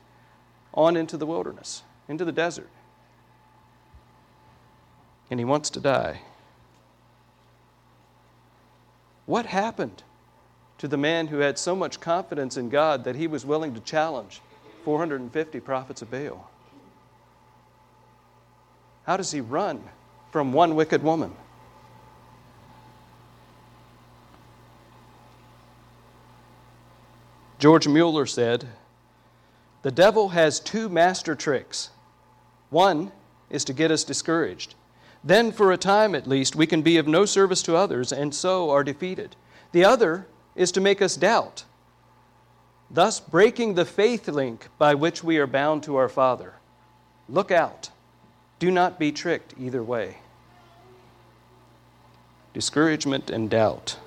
on 0.73 0.97
into 0.97 1.15
the 1.15 1.27
wilderness, 1.27 1.83
into 2.09 2.25
the 2.25 2.31
desert. 2.31 2.69
And 5.29 5.39
he 5.39 5.45
wants 5.45 5.69
to 5.69 5.79
die. 5.79 6.21
What 9.27 9.45
happened 9.45 10.01
to 10.79 10.87
the 10.87 10.97
man 10.97 11.27
who 11.27 11.37
had 11.37 11.59
so 11.59 11.75
much 11.75 11.99
confidence 11.99 12.57
in 12.57 12.69
God 12.69 13.03
that 13.03 13.15
he 13.15 13.27
was 13.27 13.45
willing 13.45 13.75
to 13.75 13.79
challenge 13.79 14.41
450 14.83 15.59
prophets 15.59 16.01
of 16.01 16.09
Baal? 16.09 16.49
How 19.11 19.17
does 19.17 19.31
he 19.33 19.41
run 19.41 19.83
from 20.31 20.53
one 20.53 20.73
wicked 20.73 21.03
woman? 21.03 21.33
George 27.59 27.89
Mueller 27.89 28.25
said, 28.25 28.69
The 29.81 29.91
devil 29.91 30.29
has 30.29 30.61
two 30.61 30.87
master 30.87 31.35
tricks. 31.35 31.89
One 32.69 33.11
is 33.49 33.65
to 33.65 33.73
get 33.73 33.91
us 33.91 34.05
discouraged. 34.05 34.75
Then, 35.25 35.51
for 35.51 35.73
a 35.73 35.77
time 35.77 36.15
at 36.15 36.25
least, 36.25 36.55
we 36.55 36.65
can 36.65 36.81
be 36.81 36.95
of 36.95 37.05
no 37.05 37.25
service 37.25 37.61
to 37.63 37.75
others 37.75 38.13
and 38.13 38.33
so 38.33 38.69
are 38.69 38.81
defeated. 38.81 39.35
The 39.73 39.83
other 39.83 40.25
is 40.55 40.71
to 40.71 40.79
make 40.79 41.01
us 41.01 41.17
doubt, 41.17 41.65
thus 42.89 43.19
breaking 43.19 43.73
the 43.73 43.83
faith 43.83 44.29
link 44.29 44.69
by 44.77 44.93
which 44.93 45.21
we 45.21 45.37
are 45.37 45.47
bound 45.47 45.83
to 45.83 45.97
our 45.97 46.07
Father. 46.07 46.53
Look 47.27 47.51
out. 47.51 47.90
Do 48.61 48.69
not 48.69 48.99
be 48.99 49.11
tricked 49.11 49.55
either 49.59 49.81
way. 49.81 50.17
Discouragement 52.53 53.31
and 53.31 53.49
doubt. 53.49 53.97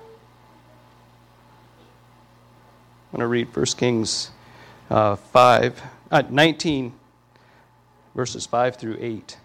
I'm 3.11 3.17
going 3.17 3.19
to 3.19 3.27
read 3.27 3.53
1 3.53 3.65
Kings 3.77 4.31
uh, 4.89 5.17
5, 5.17 5.83
uh, 6.09 6.23
19, 6.29 6.93
verses 8.15 8.45
5 8.45 8.77
through 8.77 8.97
8. 9.01 9.37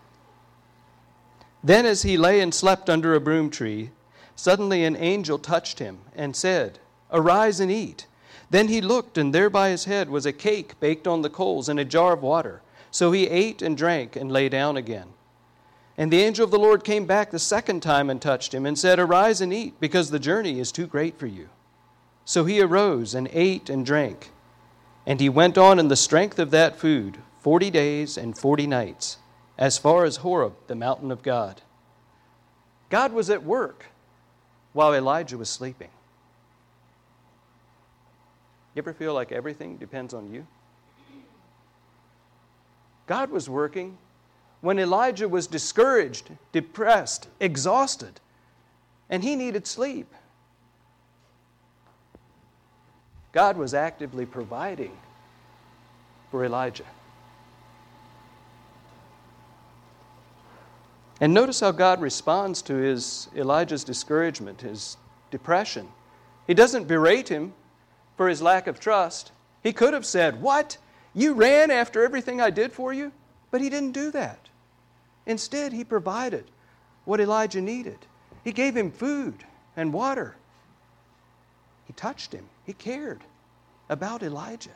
Then, 1.64 1.86
as 1.86 2.02
he 2.02 2.16
lay 2.16 2.38
and 2.38 2.54
slept 2.54 2.88
under 2.88 3.12
a 3.12 3.20
broom 3.20 3.50
tree, 3.50 3.90
suddenly 4.36 4.84
an 4.84 4.94
angel 4.94 5.40
touched 5.40 5.80
him 5.80 5.98
and 6.14 6.36
said, 6.36 6.78
Arise 7.10 7.58
and 7.58 7.72
eat. 7.72 8.06
Then 8.48 8.68
he 8.68 8.80
looked, 8.80 9.18
and 9.18 9.34
there 9.34 9.50
by 9.50 9.70
his 9.70 9.86
head 9.86 10.08
was 10.08 10.24
a 10.24 10.32
cake 10.32 10.78
baked 10.78 11.08
on 11.08 11.22
the 11.22 11.30
coals 11.30 11.68
and 11.68 11.80
a 11.80 11.84
jar 11.84 12.12
of 12.12 12.22
water. 12.22 12.62
So 12.90 13.12
he 13.12 13.28
ate 13.28 13.62
and 13.62 13.76
drank 13.76 14.16
and 14.16 14.30
lay 14.30 14.48
down 14.48 14.76
again. 14.76 15.08
And 15.96 16.12
the 16.12 16.22
angel 16.22 16.44
of 16.44 16.50
the 16.50 16.58
Lord 16.58 16.82
came 16.82 17.04
back 17.04 17.30
the 17.30 17.38
second 17.38 17.82
time 17.82 18.08
and 18.08 18.20
touched 18.20 18.54
him 18.54 18.64
and 18.64 18.78
said, 18.78 18.98
Arise 18.98 19.40
and 19.40 19.52
eat, 19.52 19.78
because 19.80 20.10
the 20.10 20.18
journey 20.18 20.58
is 20.58 20.72
too 20.72 20.86
great 20.86 21.18
for 21.18 21.26
you. 21.26 21.50
So 22.24 22.44
he 22.44 22.60
arose 22.60 23.14
and 23.14 23.28
ate 23.32 23.68
and 23.68 23.84
drank. 23.84 24.30
And 25.06 25.20
he 25.20 25.28
went 25.28 25.58
on 25.58 25.78
in 25.78 25.88
the 25.88 25.96
strength 25.96 26.38
of 26.38 26.50
that 26.52 26.76
food 26.76 27.18
forty 27.40 27.70
days 27.70 28.16
and 28.16 28.36
forty 28.36 28.66
nights, 28.66 29.18
as 29.58 29.78
far 29.78 30.04
as 30.04 30.16
Horeb, 30.16 30.54
the 30.66 30.74
mountain 30.74 31.10
of 31.10 31.22
God. 31.22 31.62
God 32.88 33.12
was 33.12 33.30
at 33.30 33.42
work 33.42 33.86
while 34.72 34.94
Elijah 34.94 35.38
was 35.38 35.48
sleeping. 35.48 35.90
You 38.74 38.82
ever 38.82 38.92
feel 38.92 39.14
like 39.14 39.32
everything 39.32 39.76
depends 39.76 40.14
on 40.14 40.32
you? 40.32 40.46
God 43.10 43.32
was 43.32 43.50
working 43.50 43.98
when 44.60 44.78
Elijah 44.78 45.28
was 45.28 45.48
discouraged, 45.48 46.30
depressed, 46.52 47.26
exhausted, 47.40 48.20
and 49.08 49.24
he 49.24 49.34
needed 49.34 49.66
sleep. 49.66 50.06
God 53.32 53.56
was 53.56 53.74
actively 53.74 54.24
providing 54.24 54.96
for 56.30 56.44
Elijah. 56.44 56.84
And 61.20 61.34
notice 61.34 61.58
how 61.58 61.72
God 61.72 62.00
responds 62.00 62.62
to 62.62 62.74
his 62.74 63.26
Elijah's 63.34 63.82
discouragement, 63.82 64.60
his 64.60 64.96
depression. 65.32 65.88
He 66.46 66.54
doesn't 66.54 66.86
berate 66.86 67.28
him 67.28 67.54
for 68.16 68.28
his 68.28 68.40
lack 68.40 68.68
of 68.68 68.78
trust. 68.78 69.32
He 69.64 69.72
could 69.72 69.94
have 69.94 70.06
said, 70.06 70.40
"What? 70.40 70.78
You 71.14 71.34
ran 71.34 71.70
after 71.70 72.04
everything 72.04 72.40
I 72.40 72.50
did 72.50 72.72
for 72.72 72.92
you, 72.92 73.12
but 73.50 73.60
he 73.60 73.68
didn't 73.68 73.92
do 73.92 74.10
that. 74.12 74.48
Instead, 75.26 75.72
he 75.72 75.84
provided 75.84 76.44
what 77.04 77.20
Elijah 77.20 77.60
needed. 77.60 77.98
He 78.44 78.52
gave 78.52 78.76
him 78.76 78.90
food 78.90 79.44
and 79.76 79.92
water. 79.92 80.36
He 81.86 81.92
touched 81.92 82.32
him. 82.32 82.48
He 82.64 82.72
cared 82.72 83.22
about 83.88 84.22
Elijah. 84.22 84.70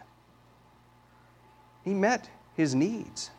He 1.84 1.94
met 1.94 2.28
his 2.56 2.74
needs 2.74 3.30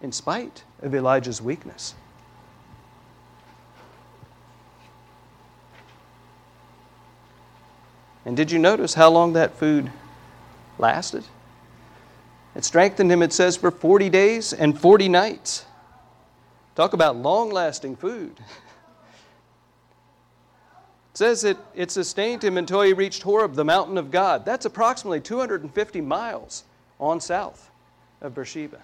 in 0.00 0.12
spite 0.12 0.64
of 0.82 0.94
Elijah's 0.94 1.40
weakness. 1.40 1.94
And 8.24 8.36
did 8.36 8.50
you 8.50 8.58
notice 8.58 8.94
how 8.94 9.10
long 9.10 9.32
that 9.32 9.56
food 9.56 9.90
lasted? 10.78 11.24
It 12.54 12.64
strengthened 12.64 13.12
him, 13.12 13.22
it 13.22 13.32
says, 13.32 13.56
for 13.56 13.70
40 13.70 14.10
days 14.10 14.52
and 14.52 14.78
40 14.78 15.08
nights. 15.08 15.64
Talk 16.74 16.92
about 16.92 17.16
long 17.16 17.50
lasting 17.50 17.96
food. 17.96 18.38
It 21.12 21.18
says 21.18 21.44
it, 21.44 21.58
it 21.74 21.90
sustained 21.90 22.44
him 22.44 22.56
until 22.56 22.82
he 22.82 22.92
reached 22.92 23.22
Horeb, 23.22 23.54
the 23.54 23.64
mountain 23.64 23.98
of 23.98 24.10
God. 24.10 24.44
That's 24.44 24.66
approximately 24.66 25.20
250 25.20 26.00
miles 26.00 26.64
on 27.00 27.20
south 27.20 27.70
of 28.20 28.34
Beersheba. 28.34 28.80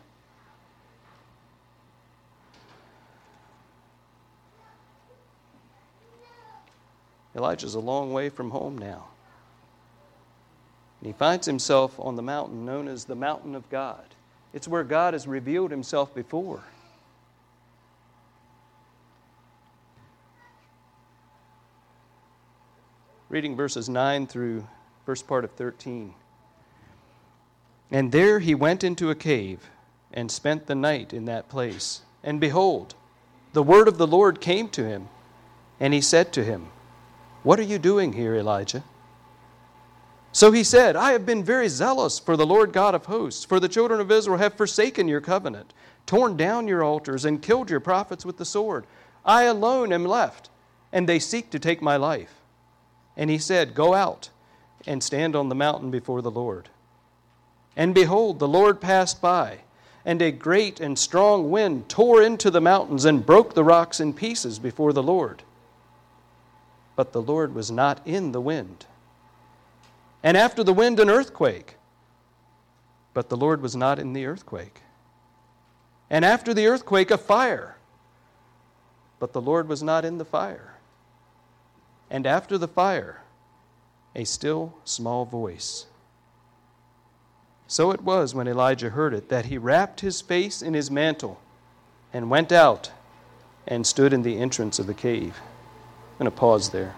Elijah's 7.36 7.74
a 7.74 7.80
long 7.80 8.12
way 8.12 8.28
from 8.28 8.50
home 8.50 8.78
now. 8.78 9.06
And 11.04 11.12
he 11.12 11.18
finds 11.18 11.46
himself 11.46 12.00
on 12.00 12.16
the 12.16 12.22
mountain 12.22 12.64
known 12.64 12.88
as 12.88 13.04
the 13.04 13.14
mountain 13.14 13.54
of 13.54 13.68
God. 13.68 14.06
It's 14.54 14.66
where 14.66 14.84
God 14.84 15.12
has 15.12 15.26
revealed 15.26 15.70
himself 15.70 16.14
before. 16.14 16.62
Reading 23.28 23.54
verses 23.54 23.86
9 23.86 24.26
through 24.26 24.66
first 25.04 25.28
part 25.28 25.44
of 25.44 25.50
13. 25.50 26.14
And 27.90 28.10
there 28.10 28.38
he 28.38 28.54
went 28.54 28.82
into 28.82 29.10
a 29.10 29.14
cave 29.14 29.68
and 30.10 30.32
spent 30.32 30.66
the 30.66 30.74
night 30.74 31.12
in 31.12 31.26
that 31.26 31.50
place. 31.50 32.00
And 32.22 32.40
behold, 32.40 32.94
the 33.52 33.62
word 33.62 33.88
of 33.88 33.98
the 33.98 34.06
Lord 34.06 34.40
came 34.40 34.70
to 34.70 34.86
him, 34.86 35.10
and 35.78 35.92
he 35.92 36.00
said 36.00 36.32
to 36.32 36.42
him, 36.42 36.68
what 37.42 37.60
are 37.60 37.64
you 37.64 37.78
doing 37.78 38.14
here, 38.14 38.34
Elijah? 38.34 38.82
So 40.34 40.50
he 40.50 40.64
said, 40.64 40.96
I 40.96 41.12
have 41.12 41.24
been 41.24 41.44
very 41.44 41.68
zealous 41.68 42.18
for 42.18 42.36
the 42.36 42.44
Lord 42.44 42.72
God 42.72 42.96
of 42.96 43.06
hosts, 43.06 43.44
for 43.44 43.60
the 43.60 43.68
children 43.68 44.00
of 44.00 44.10
Israel 44.10 44.38
have 44.38 44.54
forsaken 44.54 45.06
your 45.06 45.20
covenant, 45.20 45.72
torn 46.06 46.36
down 46.36 46.66
your 46.66 46.82
altars, 46.82 47.24
and 47.24 47.40
killed 47.40 47.70
your 47.70 47.78
prophets 47.78 48.26
with 48.26 48.36
the 48.36 48.44
sword. 48.44 48.84
I 49.24 49.44
alone 49.44 49.92
am 49.92 50.04
left, 50.04 50.50
and 50.92 51.08
they 51.08 51.20
seek 51.20 51.50
to 51.50 51.60
take 51.60 51.80
my 51.80 51.96
life. 51.96 52.34
And 53.16 53.30
he 53.30 53.38
said, 53.38 53.76
Go 53.76 53.94
out 53.94 54.30
and 54.88 55.04
stand 55.04 55.36
on 55.36 55.48
the 55.48 55.54
mountain 55.54 55.92
before 55.92 56.20
the 56.20 56.32
Lord. 56.32 56.68
And 57.76 57.94
behold, 57.94 58.40
the 58.40 58.48
Lord 58.48 58.80
passed 58.80 59.22
by, 59.22 59.60
and 60.04 60.20
a 60.20 60.32
great 60.32 60.80
and 60.80 60.98
strong 60.98 61.48
wind 61.48 61.88
tore 61.88 62.20
into 62.20 62.50
the 62.50 62.60
mountains 62.60 63.04
and 63.04 63.24
broke 63.24 63.54
the 63.54 63.62
rocks 63.62 64.00
in 64.00 64.12
pieces 64.12 64.58
before 64.58 64.92
the 64.92 65.02
Lord 65.02 65.44
but 66.96 67.12
the 67.12 67.22
Lord 67.22 67.54
was 67.54 67.70
not 67.70 68.00
in 68.06 68.32
the 68.32 68.40
wind. 68.40 68.86
And 70.24 70.38
after 70.38 70.64
the 70.64 70.72
wind, 70.72 70.98
an 70.98 71.10
earthquake, 71.10 71.76
but 73.12 73.28
the 73.28 73.36
Lord 73.36 73.60
was 73.60 73.76
not 73.76 73.98
in 73.98 74.14
the 74.14 74.24
earthquake. 74.24 74.80
And 76.08 76.24
after 76.24 76.54
the 76.54 76.66
earthquake, 76.66 77.10
a 77.10 77.18
fire, 77.18 77.76
but 79.20 79.34
the 79.34 79.40
Lord 79.42 79.68
was 79.68 79.82
not 79.82 80.04
in 80.04 80.16
the 80.16 80.24
fire. 80.24 80.76
And 82.10 82.26
after 82.26 82.56
the 82.56 82.66
fire, 82.66 83.22
a 84.16 84.24
still 84.24 84.74
small 84.84 85.26
voice. 85.26 85.86
So 87.66 87.90
it 87.90 88.00
was 88.00 88.34
when 88.34 88.48
Elijah 88.48 88.90
heard 88.90 89.12
it 89.12 89.28
that 89.28 89.46
he 89.46 89.58
wrapped 89.58 90.00
his 90.00 90.22
face 90.22 90.62
in 90.62 90.72
his 90.72 90.90
mantle 90.90 91.38
and 92.14 92.30
went 92.30 92.50
out 92.50 92.90
and 93.66 93.86
stood 93.86 94.12
in 94.14 94.22
the 94.22 94.38
entrance 94.38 94.78
of 94.78 94.86
the 94.86 94.94
cave. 94.94 95.40
I'm 96.12 96.26
going 96.26 96.30
to 96.30 96.36
pause 96.36 96.70
there. 96.70 96.94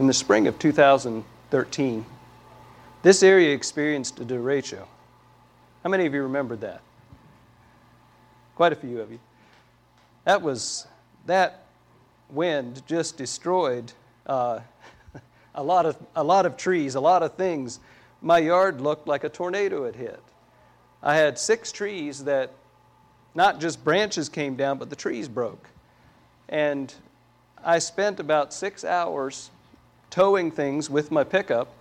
In 0.00 0.06
the 0.06 0.14
spring 0.14 0.46
of 0.46 0.58
2013, 0.58 2.06
this 3.02 3.22
area 3.22 3.54
experienced 3.54 4.18
a 4.18 4.24
derecho. 4.24 4.86
How 5.84 5.90
many 5.90 6.06
of 6.06 6.14
you 6.14 6.22
remembered 6.22 6.62
that? 6.62 6.80
Quite 8.54 8.72
a 8.72 8.76
few 8.76 8.98
of 9.02 9.12
you. 9.12 9.20
That 10.24 10.40
was 10.40 10.86
that 11.26 11.66
wind 12.30 12.80
just 12.86 13.18
destroyed 13.18 13.92
uh, 14.24 14.60
a 15.54 15.62
lot 15.62 15.84
of 15.84 15.98
a 16.16 16.24
lot 16.24 16.46
of 16.46 16.56
trees, 16.56 16.94
a 16.94 17.00
lot 17.00 17.22
of 17.22 17.34
things. 17.34 17.78
My 18.22 18.38
yard 18.38 18.80
looked 18.80 19.06
like 19.06 19.24
a 19.24 19.28
tornado 19.28 19.84
had 19.84 19.96
hit. 19.96 20.22
I 21.02 21.14
had 21.14 21.38
six 21.38 21.70
trees 21.70 22.24
that 22.24 22.52
not 23.34 23.60
just 23.60 23.84
branches 23.84 24.30
came 24.30 24.56
down, 24.56 24.78
but 24.78 24.88
the 24.88 24.96
trees 24.96 25.28
broke. 25.28 25.68
And 26.48 26.94
I 27.62 27.78
spent 27.80 28.18
about 28.18 28.54
six 28.54 28.82
hours 28.82 29.50
towing 30.10 30.50
things 30.50 30.90
with 30.90 31.10
my 31.10 31.24
pickup 31.24 31.72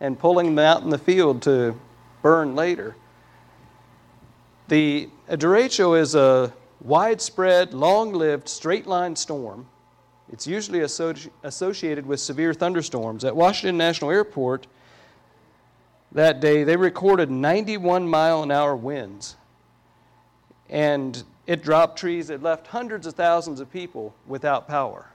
and 0.00 0.18
pulling 0.18 0.46
them 0.54 0.58
out 0.58 0.82
in 0.82 0.90
the 0.90 0.98
field 0.98 1.42
to 1.42 1.78
burn 2.22 2.56
later. 2.56 2.96
The 4.68 5.08
derecho 5.28 5.98
is 5.98 6.14
a 6.14 6.52
widespread, 6.80 7.74
long 7.74 8.12
lived, 8.12 8.48
straight 8.48 8.86
line 8.86 9.14
storm. 9.14 9.66
It's 10.32 10.46
usually 10.46 10.80
associ- 10.80 11.30
associated 11.42 12.06
with 12.06 12.18
severe 12.18 12.54
thunderstorms. 12.54 13.24
At 13.24 13.36
Washington 13.36 13.76
National 13.76 14.10
Airport 14.10 14.66
that 16.12 16.40
day, 16.40 16.64
they 16.64 16.76
recorded 16.76 17.30
91 17.30 18.08
mile 18.08 18.42
an 18.42 18.50
hour 18.50 18.74
winds 18.74 19.36
and 20.70 21.22
it 21.46 21.62
dropped 21.62 21.98
trees. 21.98 22.30
It 22.30 22.42
left 22.42 22.66
hundreds 22.66 23.06
of 23.06 23.14
thousands 23.14 23.60
of 23.60 23.70
people 23.70 24.14
without 24.26 24.66
power. 24.66 25.06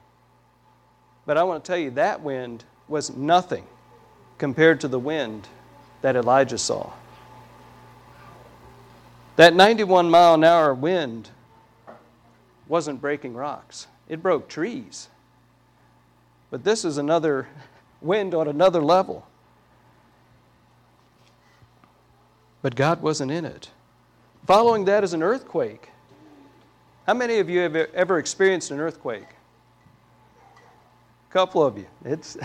But 1.30 1.38
I 1.38 1.44
want 1.44 1.64
to 1.64 1.68
tell 1.72 1.78
you, 1.78 1.92
that 1.92 2.24
wind 2.24 2.64
was 2.88 3.16
nothing 3.16 3.68
compared 4.40 4.82
to 4.82 4.88
the 4.88 4.98
wind 4.98 5.48
that 6.02 6.16
Elijah 6.16 6.58
saw. 6.58 6.92
That 9.36 9.54
91 9.54 10.10
mile 10.10 10.34
an 10.34 10.44
hour 10.44 10.74
wind 10.74 11.30
wasn't 12.68 13.00
breaking 13.00 13.36
rocks, 13.36 13.86
it 14.08 14.24
broke 14.24 14.48
trees. 14.48 15.08
But 16.50 16.64
this 16.64 16.84
is 16.84 16.98
another 16.98 17.48
wind 18.02 18.34
on 18.34 18.48
another 18.48 18.82
level. 18.82 19.28
But 22.64 22.74
God 22.74 23.04
wasn't 23.04 23.30
in 23.30 23.46
it. 23.46 23.70
Following 24.48 24.86
that 24.86 25.04
is 25.04 25.14
an 25.14 25.22
earthquake. 25.22 25.90
How 27.06 27.14
many 27.14 27.38
of 27.38 27.52
you 27.52 27.60
have 27.60 27.76
ever 27.76 28.18
experienced 28.18 28.72
an 28.72 28.80
earthquake? 28.80 29.28
A 31.30 31.32
couple 31.32 31.64
of 31.64 31.78
you. 31.78 31.86
It's, 32.04 32.38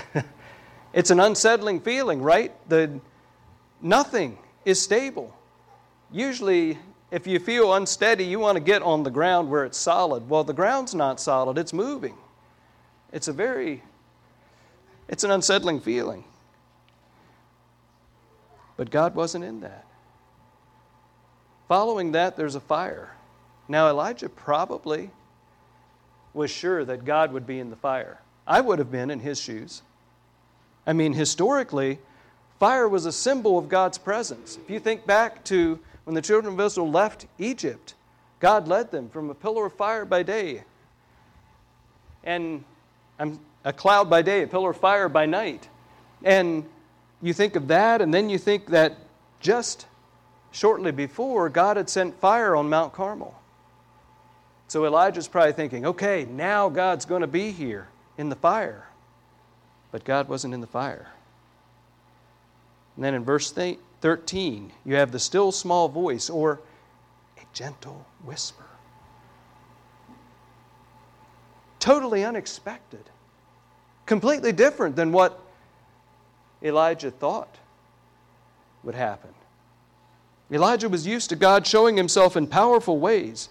it's 0.92 1.10
an 1.10 1.20
unsettling 1.20 1.80
feeling, 1.80 2.20
right? 2.20 2.52
The, 2.68 3.00
nothing 3.80 4.38
is 4.64 4.80
stable. 4.80 5.34
Usually, 6.12 6.78
if 7.10 7.26
you 7.26 7.38
feel 7.38 7.74
unsteady, 7.74 8.24
you 8.24 8.38
want 8.38 8.56
to 8.56 8.62
get 8.62 8.82
on 8.82 9.02
the 9.02 9.10
ground 9.10 9.50
where 9.50 9.64
it's 9.64 9.78
solid. 9.78 10.28
Well, 10.28 10.44
the 10.44 10.52
ground's 10.52 10.94
not 10.94 11.20
solid, 11.20 11.58
it's 11.58 11.72
moving. 11.72 12.16
It's 13.12 13.28
a 13.28 13.32
very, 13.32 13.82
it's 15.08 15.24
an 15.24 15.30
unsettling 15.30 15.80
feeling. 15.80 16.24
But 18.76 18.90
God 18.90 19.14
wasn't 19.14 19.44
in 19.44 19.60
that. 19.60 19.86
Following 21.68 22.12
that, 22.12 22.36
there's 22.36 22.56
a 22.56 22.60
fire. 22.60 23.14
Now, 23.68 23.88
Elijah 23.88 24.28
probably 24.28 25.10
was 26.34 26.50
sure 26.50 26.84
that 26.84 27.04
God 27.04 27.32
would 27.32 27.46
be 27.46 27.60
in 27.60 27.70
the 27.70 27.76
fire. 27.76 28.18
I 28.46 28.60
would 28.60 28.78
have 28.78 28.90
been 28.90 29.10
in 29.10 29.20
his 29.20 29.40
shoes. 29.40 29.82
I 30.86 30.92
mean, 30.92 31.14
historically, 31.14 31.98
fire 32.58 32.88
was 32.88 33.06
a 33.06 33.12
symbol 33.12 33.58
of 33.58 33.68
God's 33.68 33.98
presence. 33.98 34.58
If 34.62 34.70
you 34.70 34.78
think 34.78 35.06
back 35.06 35.44
to 35.44 35.78
when 36.04 36.14
the 36.14 36.22
children 36.22 36.54
of 36.54 36.60
Israel 36.60 36.90
left 36.90 37.26
Egypt, 37.38 37.94
God 38.40 38.68
led 38.68 38.90
them 38.90 39.08
from 39.08 39.30
a 39.30 39.34
pillar 39.34 39.66
of 39.66 39.72
fire 39.72 40.04
by 40.04 40.22
day 40.22 40.64
and 42.22 42.64
a 43.64 43.72
cloud 43.72 44.10
by 44.10 44.20
day, 44.20 44.42
a 44.42 44.46
pillar 44.46 44.70
of 44.70 44.76
fire 44.76 45.08
by 45.08 45.24
night. 45.24 45.68
And 46.22 46.64
you 47.22 47.32
think 47.32 47.56
of 47.56 47.68
that, 47.68 48.02
and 48.02 48.12
then 48.12 48.28
you 48.28 48.38
think 48.38 48.66
that 48.66 48.98
just 49.40 49.86
shortly 50.52 50.90
before, 50.90 51.48
God 51.48 51.76
had 51.76 51.88
sent 51.88 52.18
fire 52.20 52.54
on 52.54 52.68
Mount 52.68 52.92
Carmel. 52.92 53.34
So 54.68 54.84
Elijah's 54.84 55.28
probably 55.28 55.52
thinking, 55.52 55.86
okay, 55.86 56.26
now 56.30 56.68
God's 56.68 57.04
going 57.04 57.22
to 57.22 57.26
be 57.26 57.50
here 57.50 57.88
in 58.18 58.28
the 58.28 58.36
fire. 58.36 58.88
But 59.90 60.04
God 60.04 60.28
wasn't 60.28 60.54
in 60.54 60.60
the 60.60 60.66
fire. 60.66 61.08
And 62.96 63.04
then 63.04 63.14
in 63.14 63.24
verse 63.24 63.52
13, 64.00 64.72
you 64.84 64.94
have 64.96 65.12
the 65.12 65.18
still 65.18 65.52
small 65.52 65.88
voice 65.88 66.30
or 66.30 66.60
a 67.36 67.42
gentle 67.52 68.06
whisper. 68.24 68.64
Totally 71.80 72.24
unexpected. 72.24 73.04
Completely 74.06 74.52
different 74.52 74.96
than 74.96 75.12
what 75.12 75.40
Elijah 76.62 77.10
thought 77.10 77.56
would 78.82 78.94
happen. 78.94 79.30
Elijah 80.50 80.88
was 80.88 81.06
used 81.06 81.30
to 81.30 81.36
God 81.36 81.66
showing 81.66 81.96
himself 81.96 82.36
in 82.36 82.46
powerful 82.46 82.98
ways. 82.98 83.48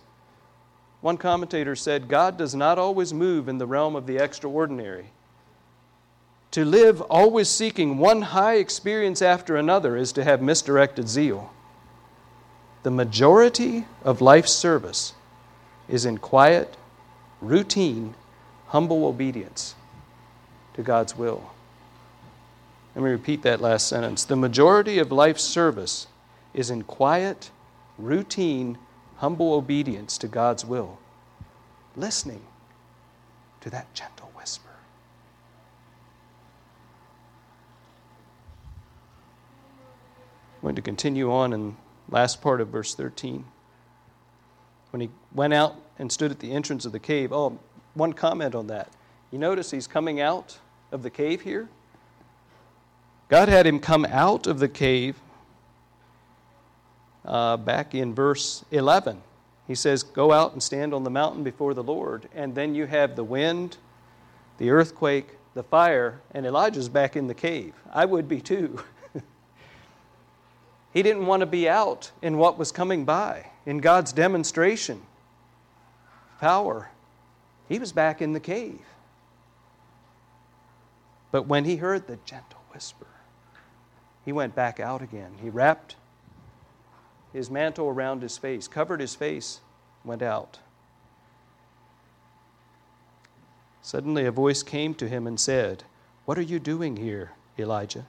One 1.04 1.18
commentator 1.18 1.76
said, 1.76 2.08
God 2.08 2.38
does 2.38 2.56
not 2.56 2.80
always 2.80 3.14
move 3.14 3.50
in 3.50 3.58
the 3.58 3.68
realm 3.68 3.94
of 3.94 4.08
the 4.08 4.16
extraordinary. 4.16 5.08
To 6.52 6.64
live 6.64 7.02
always 7.02 7.50
seeking 7.50 7.98
one 7.98 8.22
high 8.22 8.56
experience 8.56 9.22
after 9.22 9.58
another 9.58 9.98
is 9.98 10.14
to 10.14 10.24
have 10.24 10.42
misdirected 10.42 11.10
zeal. 11.10 11.52
The 12.84 12.92
majority 12.92 13.84
of 14.06 14.22
life's 14.22 14.54
service 14.54 15.14
is 15.90 16.06
in 16.06 16.20
quiet, 16.20 16.78
routine, 17.42 18.16
humble 18.68 19.06
obedience 19.06 19.76
to 20.76 20.84
God's 20.84 21.18
will. 21.18 21.52
Let 22.96 23.04
me 23.04 23.12
repeat 23.12 23.42
that 23.42 23.60
last 23.60 23.90
sentence. 23.90 24.24
The 24.24 24.38
majority 24.38 25.00
of 25.00 25.12
life's 25.12 25.44
service 25.44 26.08
is 26.54 26.70
in 26.70 26.84
quiet, 26.84 27.52
routine, 27.98 28.78
humble 29.24 29.54
obedience 29.54 30.18
to 30.18 30.28
God's 30.28 30.66
will, 30.66 31.00
listening 31.96 32.42
to 33.62 33.70
that 33.70 33.94
gentle 33.94 34.30
whisper. 34.36 34.68
I'm 40.58 40.64
going 40.64 40.76
to 40.76 40.82
continue 40.82 41.32
on 41.32 41.54
in 41.54 41.78
last 42.10 42.42
part 42.42 42.60
of 42.60 42.68
verse 42.68 42.96
13. 42.96 43.46
When 44.92 45.00
he 45.00 45.10
went 45.34 45.54
out 45.54 45.78
and 45.98 46.12
stood 46.12 46.30
at 46.30 46.40
the 46.40 46.52
entrance 46.52 46.84
of 46.84 46.92
the 46.92 47.00
cave, 47.00 47.32
oh, 47.32 47.58
one 47.94 48.12
comment 48.12 48.54
on 48.54 48.68
that. 48.68 48.90
You 49.32 49.40
notice 49.40 49.72
he's 49.72 49.88
coming 49.88 50.20
out 50.20 50.60
of 50.92 51.02
the 51.02 51.10
cave 51.10 51.40
here? 51.40 51.70
God 53.30 53.48
had 53.48 53.66
him 53.66 53.80
come 53.80 54.04
out 54.04 54.48
of 54.48 54.60
the 54.60 54.68
cave 54.68 55.22
uh, 57.26 57.58
back 57.58 57.96
in 57.96 58.14
verse 58.14 58.64
11. 58.72 59.22
He 59.68 59.76
says, 59.76 60.04
Go 60.04 60.32
out 60.32 60.54
and 60.54 60.62
stand 60.62 60.94
on 60.94 61.04
the 61.04 61.10
mountain 61.10 61.44
before 61.44 61.74
the 61.74 61.84
Lord. 61.84 62.28
And 62.36 62.54
then 62.56 62.76
you 62.76 62.86
have 62.86 63.16
the 63.16 63.24
wind, 63.24 63.78
the 64.58 64.72
earthquake, 64.72 65.38
the 65.54 65.64
fire, 65.64 66.22
and 66.32 66.46
Elijah's 66.46 66.90
back 66.90 67.16
in 67.16 67.28
the 67.28 67.34
cave. 67.34 67.74
I 67.92 68.06
would 68.06 68.28
be 68.28 68.42
too. 68.42 68.80
he 70.94 71.04
didn't 71.04 71.26
want 71.26 71.42
to 71.42 71.46
be 71.46 71.70
out 71.70 72.12
in 72.22 72.38
what 72.38 72.58
was 72.58 72.72
coming 72.72 73.06
by, 73.06 73.48
in 73.66 73.78
God's 73.80 74.12
demonstration, 74.12 75.02
power. 76.40 76.90
He 77.70 77.80
was 77.80 77.92
back 77.92 78.22
in 78.22 78.34
the 78.34 78.40
cave. 78.40 78.82
But 81.32 81.48
when 81.48 81.66
he 81.66 81.78
heard 81.78 82.06
the 82.08 82.20
gentle 82.26 82.62
whisper, 82.72 83.08
he 84.26 84.32
went 84.32 84.56
back 84.56 84.80
out 84.80 85.02
again. 85.02 85.32
He 85.42 85.50
wrapped 85.50 85.96
his 87.34 87.50
mantle 87.50 87.88
around 87.88 88.22
his 88.22 88.38
face, 88.38 88.68
covered 88.68 89.02
his 89.02 89.16
face, 89.16 89.60
went 90.06 90.22
out. 90.22 90.60
Suddenly 93.82 94.26
a 94.26 94.32
voice 94.32 94.64
came 94.64 94.94
to 94.96 95.10
him 95.10 95.28
and 95.28 95.40
said, 95.40 95.84
What 96.26 96.38
are 96.38 96.44
you 96.44 96.60
doing 96.60 96.96
here, 96.96 97.32
Elijah? 97.60 98.06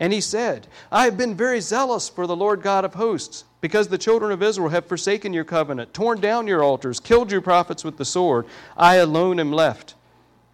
And 0.00 0.12
he 0.12 0.20
said, 0.20 0.68
I 0.90 1.04
have 1.04 1.16
been 1.16 1.34
very 1.34 1.60
zealous 1.60 2.08
for 2.08 2.26
the 2.26 2.36
Lord 2.36 2.62
God 2.62 2.84
of 2.84 2.94
hosts, 2.94 3.44
because 3.60 3.88
the 3.88 3.98
children 3.98 4.30
of 4.30 4.42
Israel 4.42 4.68
have 4.68 4.86
forsaken 4.86 5.32
your 5.32 5.44
covenant, 5.44 5.92
torn 5.92 6.20
down 6.20 6.46
your 6.46 6.62
altars, 6.62 7.00
killed 7.00 7.30
your 7.30 7.40
prophets 7.40 7.84
with 7.84 7.96
the 7.96 8.04
sword. 8.04 8.46
I 8.76 8.96
alone 8.96 9.40
am 9.40 9.52
left, 9.52 9.94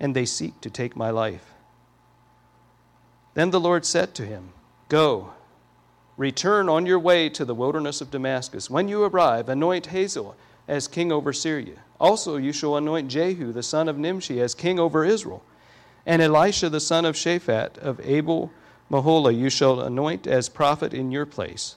and 0.00 0.16
they 0.16 0.24
seek 0.24 0.60
to 0.62 0.70
take 0.70 0.96
my 0.96 1.10
life. 1.10 1.52
Then 3.34 3.50
the 3.50 3.60
Lord 3.60 3.84
said 3.84 4.14
to 4.14 4.24
him, 4.24 4.50
Go, 4.88 5.32
return 6.16 6.68
on 6.68 6.86
your 6.86 6.98
way 6.98 7.28
to 7.28 7.44
the 7.44 7.54
wilderness 7.54 8.00
of 8.00 8.10
Damascus. 8.10 8.70
When 8.70 8.88
you 8.88 9.04
arrive, 9.04 9.48
anoint 9.48 9.86
Hazael 9.86 10.36
as 10.68 10.88
king 10.88 11.12
over 11.12 11.32
Syria. 11.32 11.76
Also, 12.00 12.36
you 12.36 12.52
shall 12.52 12.76
anoint 12.76 13.08
Jehu, 13.08 13.52
the 13.52 13.62
son 13.62 13.88
of 13.88 13.98
Nimshi, 13.98 14.40
as 14.40 14.54
king 14.54 14.78
over 14.78 15.04
Israel. 15.04 15.42
And 16.06 16.20
Elisha, 16.20 16.68
the 16.68 16.80
son 16.80 17.04
of 17.04 17.16
Shaphat 17.16 17.78
of 17.78 18.00
Abel 18.04 18.50
Meholah, 18.90 19.36
you 19.36 19.50
shall 19.50 19.80
anoint 19.80 20.26
as 20.26 20.48
prophet 20.48 20.92
in 20.92 21.10
your 21.10 21.26
place. 21.26 21.76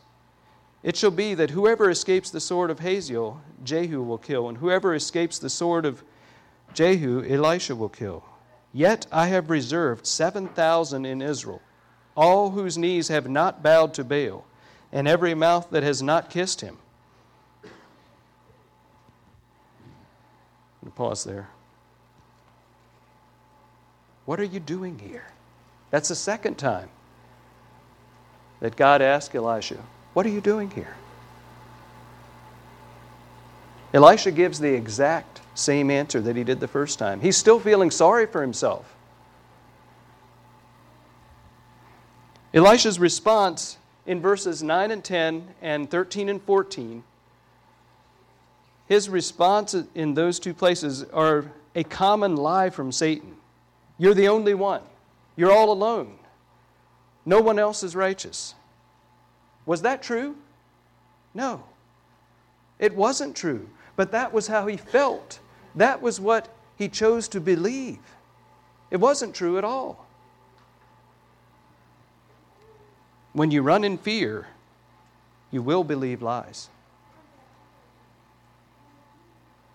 It 0.83 0.95
shall 0.95 1.11
be 1.11 1.33
that 1.33 1.49
whoever 1.49 1.89
escapes 1.89 2.29
the 2.29 2.39
sword 2.39 2.69
of 2.69 2.79
Hazael, 2.79 3.41
Jehu 3.63 4.01
will 4.01 4.17
kill, 4.17 4.47
and 4.47 4.57
whoever 4.57 4.93
escapes 4.93 5.39
the 5.39 5.49
sword 5.49 5.85
of 5.85 6.03
Jehu, 6.73 7.25
Elisha 7.27 7.75
will 7.75 7.89
kill. 7.89 8.23
Yet 8.73 9.07
I 9.11 9.27
have 9.27 9.49
reserved 9.49 10.05
7,000 10.05 11.05
in 11.05 11.21
Israel, 11.21 11.61
all 12.17 12.49
whose 12.49 12.77
knees 12.77 13.07
have 13.07 13.29
not 13.29 13.61
bowed 13.61 13.93
to 13.93 14.03
Baal, 14.03 14.43
and 14.91 15.07
every 15.07 15.35
mouth 15.35 15.69
that 15.69 15.83
has 15.83 16.01
not 16.01 16.29
kissed 16.29 16.61
him. 16.61 16.77
Pause 20.95 21.25
there. 21.25 21.49
What 24.25 24.39
are 24.39 24.45
you 24.45 24.59
doing 24.59 24.97
here? 24.97 25.27
That's 25.91 26.09
the 26.09 26.15
second 26.15 26.57
time 26.57 26.89
that 28.61 28.75
God 28.75 29.03
asked 29.03 29.35
Elisha, 29.35 29.77
What 30.13 30.25
are 30.25 30.29
you 30.29 30.41
doing 30.41 30.71
here? 30.71 30.95
Elisha 33.93 34.31
gives 34.31 34.59
the 34.59 34.73
exact 34.73 35.41
same 35.53 35.91
answer 35.91 36.19
that 36.21 36.35
he 36.35 36.43
did 36.43 36.59
the 36.59 36.67
first 36.67 36.97
time. 36.97 37.21
He's 37.21 37.37
still 37.37 37.59
feeling 37.59 37.91
sorry 37.91 38.25
for 38.25 38.41
himself. 38.41 38.96
Elisha's 42.57 42.99
response 42.99 43.77
in 44.07 44.19
verses 44.19 44.63
9 44.63 44.89
and 44.89 45.03
10 45.03 45.47
and 45.61 45.91
13 45.91 46.27
and 46.27 46.41
14, 46.41 47.03
his 48.87 49.09
response 49.09 49.75
in 49.93 50.15
those 50.15 50.39
two 50.39 50.55
places 50.55 51.03
are 51.13 51.51
a 51.75 51.83
common 51.83 52.35
lie 52.35 52.71
from 52.71 52.91
Satan. 52.91 53.35
You're 53.99 54.15
the 54.15 54.29
only 54.29 54.55
one. 54.55 54.81
You're 55.35 55.51
all 55.51 55.71
alone. 55.71 56.17
No 57.27 57.41
one 57.41 57.59
else 57.59 57.83
is 57.83 57.95
righteous. 57.95 58.55
Was 59.67 59.83
that 59.83 60.01
true? 60.01 60.35
No. 61.35 61.63
It 62.79 62.95
wasn't 62.95 63.35
true. 63.35 63.69
But 63.95 64.11
that 64.13 64.33
was 64.33 64.47
how 64.47 64.65
he 64.65 64.77
felt. 64.77 65.39
That 65.75 66.01
was 66.01 66.19
what 66.19 66.51
he 66.75 66.89
chose 66.89 67.27
to 67.27 67.39
believe. 67.39 67.99
It 68.89 68.97
wasn't 68.97 69.35
true 69.35 69.59
at 69.59 69.63
all. 69.63 70.06
When 73.37 73.51
you 73.51 73.61
run 73.61 73.83
in 73.83 73.99
fear, 73.99 74.47
you 75.51 75.61
will 75.61 75.83
believe 75.83 76.23
lies. 76.23 76.69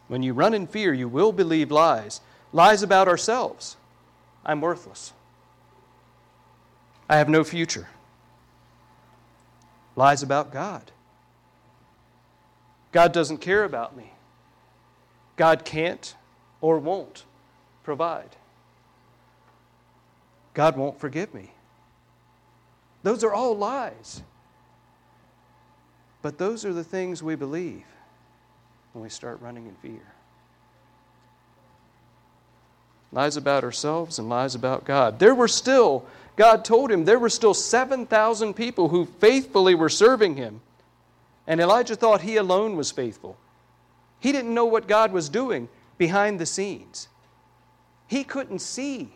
When 0.09 0.25
you 0.25 0.33
run 0.33 0.53
in 0.53 0.67
fear, 0.67 0.93
you 0.93 1.09
will 1.09 1.31
believe 1.31 1.71
lies. 1.71 2.21
Lies 2.53 2.83
about 2.83 3.07
ourselves. 3.07 3.77
I'm 4.45 4.61
worthless. 4.61 5.13
I 7.09 7.19
have 7.19 7.29
no 7.29 7.45
future. 7.45 7.87
Lies 9.95 10.25
about 10.25 10.53
God. 10.53 10.91
God 12.91 13.13
doesn't 13.13 13.39
care 13.39 13.63
about 13.63 13.97
me. 13.97 14.11
God 15.37 15.65
can't 15.65 16.17
or 16.61 16.81
won't 16.81 17.23
provide. 17.85 18.35
God 20.53 20.77
won't 20.77 20.99
forgive 20.99 21.33
me. 21.33 21.53
Those 23.03 23.25
are 23.25 23.33
all 23.33 23.57
lies. 23.57 24.23
But 26.23 26.39
those 26.39 26.65
are 26.65 26.73
the 26.73 26.85
things 26.85 27.23
we 27.23 27.35
believe 27.35 27.85
when 28.93 29.03
we 29.03 29.09
start 29.09 29.41
running 29.41 29.67
in 29.67 29.75
fear. 29.77 30.07
Lies 33.11 33.37
about 33.37 33.65
ourselves 33.65 34.19
and 34.19 34.29
lies 34.29 34.55
about 34.55 34.85
God. 34.85 35.19
There 35.19 35.35
were 35.35 35.49
still, 35.49 36.07
God 36.37 36.65
told 36.65 36.91
him, 36.91 37.05
there 37.05 37.19
were 37.19 37.29
still 37.29 37.55
7,000 37.55 38.55
people 38.55 38.89
who 38.89 39.05
faithfully 39.05 39.75
were 39.75 39.89
serving 39.89 40.37
him. 40.37 40.61
And 41.47 41.61
Elijah 41.61 41.97
thought 41.97 42.21
he 42.23 42.37
alone 42.37 42.77
was 42.77 42.91
faithful. 42.91 43.37
He 44.21 44.31
didn't 44.31 44.55
know 44.55 44.65
what 44.65 44.87
God 44.87 45.13
was 45.13 45.29
doing 45.29 45.69
behind 45.99 46.39
the 46.39 46.47
scenes. 46.47 47.09
He 48.07 48.23
couldn't 48.23 48.61
see 48.61 49.11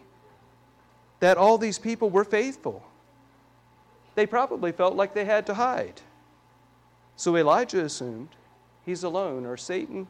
that 1.20 1.38
all 1.38 1.57
these 1.57 1.79
people 1.79 2.11
were 2.11 2.25
faithful. 2.25 2.83
They 4.16 4.26
probably 4.26 4.72
felt 4.72 4.96
like 4.96 5.14
they 5.14 5.26
had 5.26 5.46
to 5.46 5.55
hide. 5.55 6.00
So 7.14 7.37
Elijah 7.37 7.85
assumed 7.85 8.31
he's 8.85 9.05
alone, 9.05 9.46
or 9.46 9.57
Satan 9.57 10.09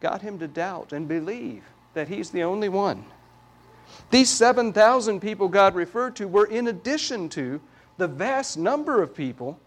got 0.00 0.22
him 0.22 0.38
to 0.38 0.48
doubt 0.48 0.92
and 0.92 1.06
believe 1.06 1.64
that 1.92 2.08
he's 2.08 2.30
the 2.30 2.44
only 2.44 2.68
one. 2.68 3.04
These 4.10 4.30
7,000 4.30 5.20
people 5.20 5.48
God 5.48 5.74
referred 5.74 6.16
to 6.16 6.28
were 6.28 6.46
in 6.46 6.68
addition 6.68 7.28
to 7.30 7.60
the 7.98 8.08
vast 8.08 8.56
number 8.56 9.02
of 9.02 9.14
people 9.14 9.58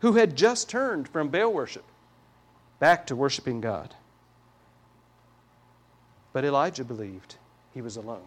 who 0.00 0.12
had 0.12 0.36
just 0.36 0.68
turned 0.68 1.08
from 1.08 1.28
Baal 1.28 1.52
worship 1.52 1.84
back 2.78 3.06
to 3.06 3.16
worshiping 3.16 3.60
God. 3.60 3.94
But 6.32 6.44
Elijah 6.44 6.84
believed 6.84 7.36
he 7.72 7.82
was 7.82 7.96
alone. 7.96 8.26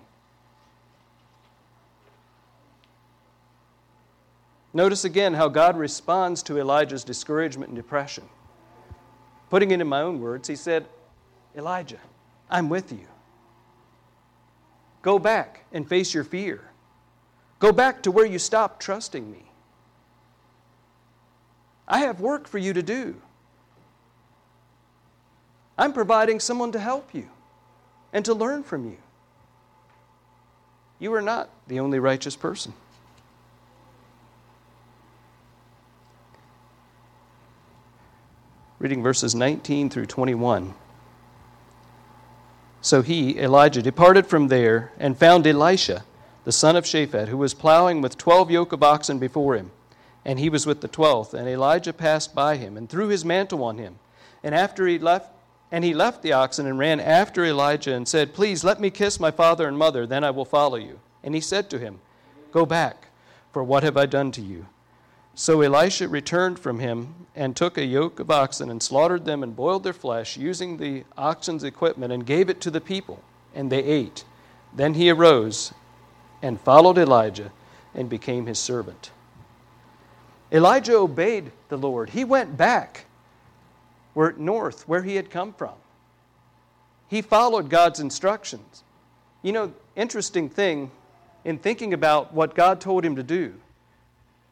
Notice 4.74 5.04
again 5.04 5.34
how 5.34 5.50
God 5.50 5.78
responds 5.78 6.44
to 6.44 6.58
Elijah's 6.58 7.04
discouragement 7.04 7.70
and 7.70 7.76
depression. 7.76 8.24
Putting 9.50 9.72
it 9.72 9.82
in 9.82 9.88
my 9.88 10.02
own 10.02 10.22
words, 10.22 10.48
he 10.48 10.56
said, 10.56 10.86
Elijah, 11.58 12.00
I'm 12.50 12.70
with 12.70 12.92
you. 12.92 13.08
Go 15.02 15.20
back 15.20 15.66
and 15.74 15.88
face 15.88 16.14
your 16.14 16.24
fear. 16.24 16.62
Go 17.60 17.72
back 17.72 18.04
to 18.04 18.12
where 18.12 18.26
you 18.26 18.40
stopped 18.40 18.82
trusting 18.82 19.30
me. 19.30 19.44
I 21.88 22.00
have 22.00 22.22
work 22.22 22.48
for 22.48 22.58
you 22.58 22.72
to 22.74 22.82
do. 22.82 23.16
I'm 25.78 25.92
providing 25.92 26.40
someone 26.40 26.72
to 26.72 26.80
help 26.80 27.14
you 27.14 27.28
and 28.14 28.24
to 28.26 28.34
learn 28.34 28.64
from 28.64 28.86
you. 28.86 28.98
You 31.00 31.14
are 31.14 31.22
not 31.22 31.50
the 31.68 31.80
only 31.80 32.00
righteous 32.00 32.36
person. 32.36 32.74
Reading 38.82 39.04
verses 39.04 39.36
19 39.36 39.92
through 39.92 40.08
21. 40.08 40.74
So 42.82 43.04
he, 43.04 43.38
Elijah, 43.38 43.84
departed 43.84 44.26
from 44.26 44.48
there 44.48 44.92
and 44.98 45.16
found 45.16 45.46
Elisha, 45.46 46.04
the 46.46 46.52
son 46.52 46.76
of 46.76 46.86
Shaphat, 46.86 47.28
who 47.28 47.38
was 47.38 47.54
plowing 47.54 48.02
with 48.02 48.18
twelve 48.18 48.50
yoke 48.50 48.74
of 48.74 48.82
oxen 48.82 49.20
before 49.20 49.56
him. 49.56 49.70
And 50.26 50.40
he 50.40 50.50
was 50.50 50.66
with 50.66 50.82
the 50.82 50.88
twelfth. 50.88 51.36
And 51.36 51.48
Elijah 51.48 51.94
passed 51.94 52.34
by 52.34 52.58
him 52.58 52.76
and 52.76 52.90
threw 52.90 53.10
his 53.10 53.24
mantle 53.24 53.64
on 53.64 53.78
him. 53.78 54.00
And 54.44 54.56
after 54.56 54.88
he 54.88 54.98
left, 54.98 55.30
and 55.72 55.84
he 55.84 55.94
left 55.94 56.24
the 56.24 56.34
oxen 56.34 56.66
and 56.66 56.80
ran 56.80 57.00
after 57.00 57.46
Elijah 57.46 57.94
and 57.94 58.08
said, 58.08 58.34
Please 58.34 58.64
let 58.64 58.82
me 58.82 58.90
kiss 58.90 59.20
my 59.20 59.30
father 59.30 59.68
and 59.68 59.78
mother, 59.78 60.08
then 60.08 60.24
I 60.24 60.32
will 60.32 60.44
follow 60.44 60.78
you. 60.78 61.00
And 61.24 61.36
he 61.36 61.42
said 61.42 61.70
to 61.70 61.78
him, 61.78 62.00
Go 62.52 62.66
back, 62.66 63.10
for 63.54 63.64
what 63.64 63.84
have 63.84 63.96
I 63.96 64.08
done 64.08 64.32
to 64.32 64.42
you? 64.42 64.66
So 65.34 65.62
Elisha 65.62 66.08
returned 66.08 66.60
from 66.60 66.80
him 66.80 67.16
and 67.36 67.56
took 67.56 67.78
a 67.78 67.86
yoke 67.86 68.20
of 68.20 68.30
oxen 68.30 68.70
and 68.70 68.84
slaughtered 68.84 69.26
them 69.26 69.44
and 69.44 69.56
boiled 69.56 69.84
their 69.84 69.94
flesh, 69.94 70.38
using 70.38 70.78
the 70.78 71.04
oxen's 71.18 71.64
equipment, 71.64 72.12
and 72.12 72.26
gave 72.26 72.50
it 72.50 72.62
to 72.62 72.72
the 72.72 72.82
people, 72.82 73.24
and 73.56 73.72
they 73.72 73.84
ate. 73.84 74.26
Then 74.74 74.94
he 74.94 75.10
arose 75.10 75.74
and 76.42 76.60
followed 76.60 76.98
Elijah 76.98 77.52
and 77.96 78.10
became 78.10 78.46
his 78.46 78.60
servant. 78.60 79.12
Elijah 80.52 80.98
obeyed 80.98 81.52
the 81.70 81.78
Lord. 81.78 82.10
He 82.10 82.24
went 82.26 82.58
back 82.58 83.06
where, 84.14 84.34
north, 84.34 84.88
where 84.88 85.04
he 85.04 85.16
had 85.16 85.30
come 85.30 85.54
from. 85.54 85.76
He 87.08 87.22
followed 87.22 87.70
God's 87.70 88.00
instructions. 88.00 88.84
You 89.42 89.54
know, 89.54 89.74
interesting 89.96 90.50
thing 90.50 90.92
in 91.46 91.58
thinking 91.58 91.94
about 91.94 92.34
what 92.34 92.54
God 92.54 92.82
told 92.82 93.06
him 93.06 93.16
to 93.16 93.24
do. 93.24 93.54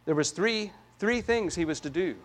There 0.05 0.15
was 0.15 0.31
three, 0.31 0.71
three 0.97 1.21
things 1.21 1.55
he 1.55 1.65
was 1.65 1.79
to 1.81 1.89
do. 1.89 2.15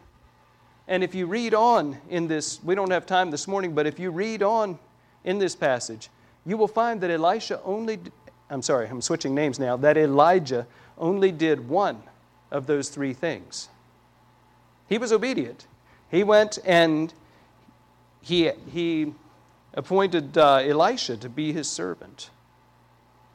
And 0.87 1.03
if 1.03 1.15
you 1.15 1.27
read 1.27 1.55
on 1.55 1.99
in 2.09 2.29
this, 2.29 2.63
we 2.63 2.75
don't 2.75 2.91
have 2.91 3.07
time 3.07 3.31
this 3.31 3.49
morning, 3.49 3.75
but 3.75 3.87
if 3.87 3.99
you 3.99 4.11
read 4.11 4.43
on 4.43 4.79
in 5.25 5.39
this 5.39 5.57
passage, 5.57 6.11
you 6.45 6.57
will 6.57 6.69
find 6.69 7.01
that 7.01 7.11
Elisha 7.11 7.61
only, 7.65 7.99
I'm 8.51 8.63
sorry, 8.63 8.87
I'm 8.87 9.01
switching 9.01 9.35
names 9.35 9.59
now, 9.59 9.77
that 9.79 9.97
Elijah 9.97 10.67
only 10.99 11.33
did 11.33 11.69
one 11.69 12.03
of 12.51 12.67
those 12.67 12.91
three 12.91 13.15
things. 13.15 13.69
He 14.89 14.99
was 14.99 15.13
obedient. 15.13 15.67
He 16.11 16.23
went 16.23 16.59
and 16.65 17.13
he, 18.21 18.51
he 18.71 19.15
appointed 19.73 20.37
uh, 20.37 20.57
Elisha 20.57 21.17
to 21.17 21.29
be 21.29 21.53
his 21.53 21.69
servant 21.69 22.31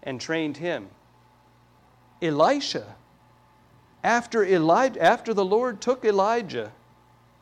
and 0.04 0.21
trained 0.21 0.58
him. 0.58 0.88
Elisha, 2.21 2.95
after, 4.03 4.43
Elijah, 4.45 5.01
after 5.01 5.33
the 5.33 5.45
Lord 5.45 5.81
took 5.81 6.05
Elijah, 6.05 6.71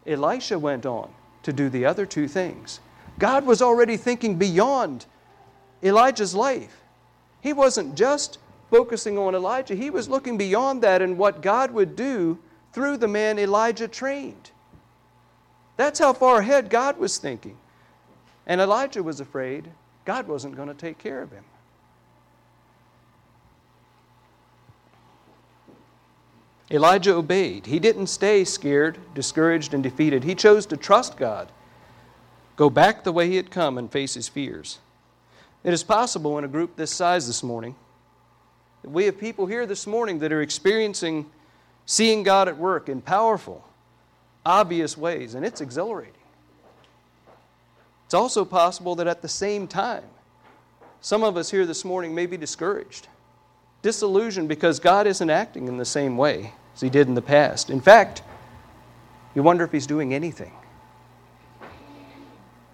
Elisha 0.05 0.57
went 0.57 0.85
on 0.85 1.09
to 1.43 1.53
do 1.53 1.69
the 1.69 1.85
other 1.85 2.05
two 2.05 2.27
things. 2.27 2.79
God 3.19 3.45
was 3.45 3.61
already 3.61 3.97
thinking 3.97 4.35
beyond 4.37 5.05
Elijah's 5.83 6.33
life. 6.35 6.81
He 7.41 7.53
wasn't 7.53 7.95
just 7.95 8.39
focusing 8.69 9.17
on 9.17 9.33
Elijah, 9.33 9.75
he 9.75 9.89
was 9.89 10.09
looking 10.09 10.37
beyond 10.37 10.81
that 10.83 11.01
and 11.01 11.17
what 11.17 11.41
God 11.41 11.71
would 11.71 11.95
do 11.95 12.37
through 12.73 12.97
the 12.97 13.07
man 13.07 13.39
Elijah 13.39 13.87
trained. 13.87 14.51
That's 15.77 15.99
how 15.99 16.11
far 16.11 16.39
ahead 16.39 16.69
God 16.69 16.97
was 16.97 17.17
thinking. 17.17 17.57
And 18.45 18.59
Elijah 18.59 19.03
was 19.03 19.19
afraid 19.19 19.69
God 20.05 20.27
wasn't 20.27 20.55
going 20.55 20.67
to 20.69 20.73
take 20.73 20.97
care 20.97 21.21
of 21.21 21.31
him. 21.31 21.43
Elijah 26.69 27.15
obeyed. 27.15 27.65
He 27.65 27.79
didn't 27.79 28.07
stay 28.07 28.43
scared, 28.43 28.97
discouraged, 29.13 29.73
and 29.73 29.81
defeated. 29.81 30.23
He 30.23 30.35
chose 30.35 30.65
to 30.67 30.77
trust 30.77 31.17
God, 31.17 31.49
go 32.55 32.69
back 32.69 33.03
the 33.03 33.11
way 33.11 33.29
he 33.29 33.37
had 33.37 33.51
come, 33.51 33.77
and 33.77 33.91
face 33.91 34.15
his 34.15 34.27
fears. 34.27 34.79
It 35.63 35.73
is 35.73 35.83
possible 35.83 36.37
in 36.37 36.43
a 36.43 36.49
group 36.49 36.75
this 36.75 36.91
size 36.91 37.27
this 37.27 37.41
morning 37.41 37.75
that 38.81 38.91
we 38.91 39.05
have 39.05 39.17
people 39.17 39.45
here 39.45 39.65
this 39.65 39.87
morning 39.87 40.19
that 40.19 40.31
are 40.31 40.41
experiencing 40.41 41.25
seeing 41.85 42.23
God 42.23 42.47
at 42.47 42.57
work 42.57 42.89
in 42.89 43.01
powerful, 43.01 43.65
obvious 44.45 44.97
ways, 44.97 45.35
and 45.35 45.45
it's 45.45 45.61
exhilarating. 45.61 46.13
It's 48.05 48.13
also 48.13 48.45
possible 48.45 48.95
that 48.95 49.07
at 49.07 49.21
the 49.21 49.27
same 49.27 49.67
time, 49.67 50.03
some 50.99 51.23
of 51.23 51.37
us 51.37 51.49
here 51.49 51.65
this 51.65 51.85
morning 51.85 52.13
may 52.13 52.25
be 52.25 52.37
discouraged 52.37 53.07
disillusioned 53.81 54.49
because 54.49 54.79
God 54.79 55.07
isn't 55.07 55.29
acting 55.29 55.67
in 55.67 55.77
the 55.77 55.85
same 55.85 56.17
way 56.17 56.53
as 56.73 56.81
He 56.81 56.89
did 56.89 57.07
in 57.07 57.15
the 57.15 57.21
past. 57.21 57.69
In 57.69 57.81
fact, 57.81 58.21
you 59.35 59.43
wonder 59.43 59.63
if 59.63 59.71
He's 59.71 59.87
doing 59.87 60.13
anything. 60.13 60.53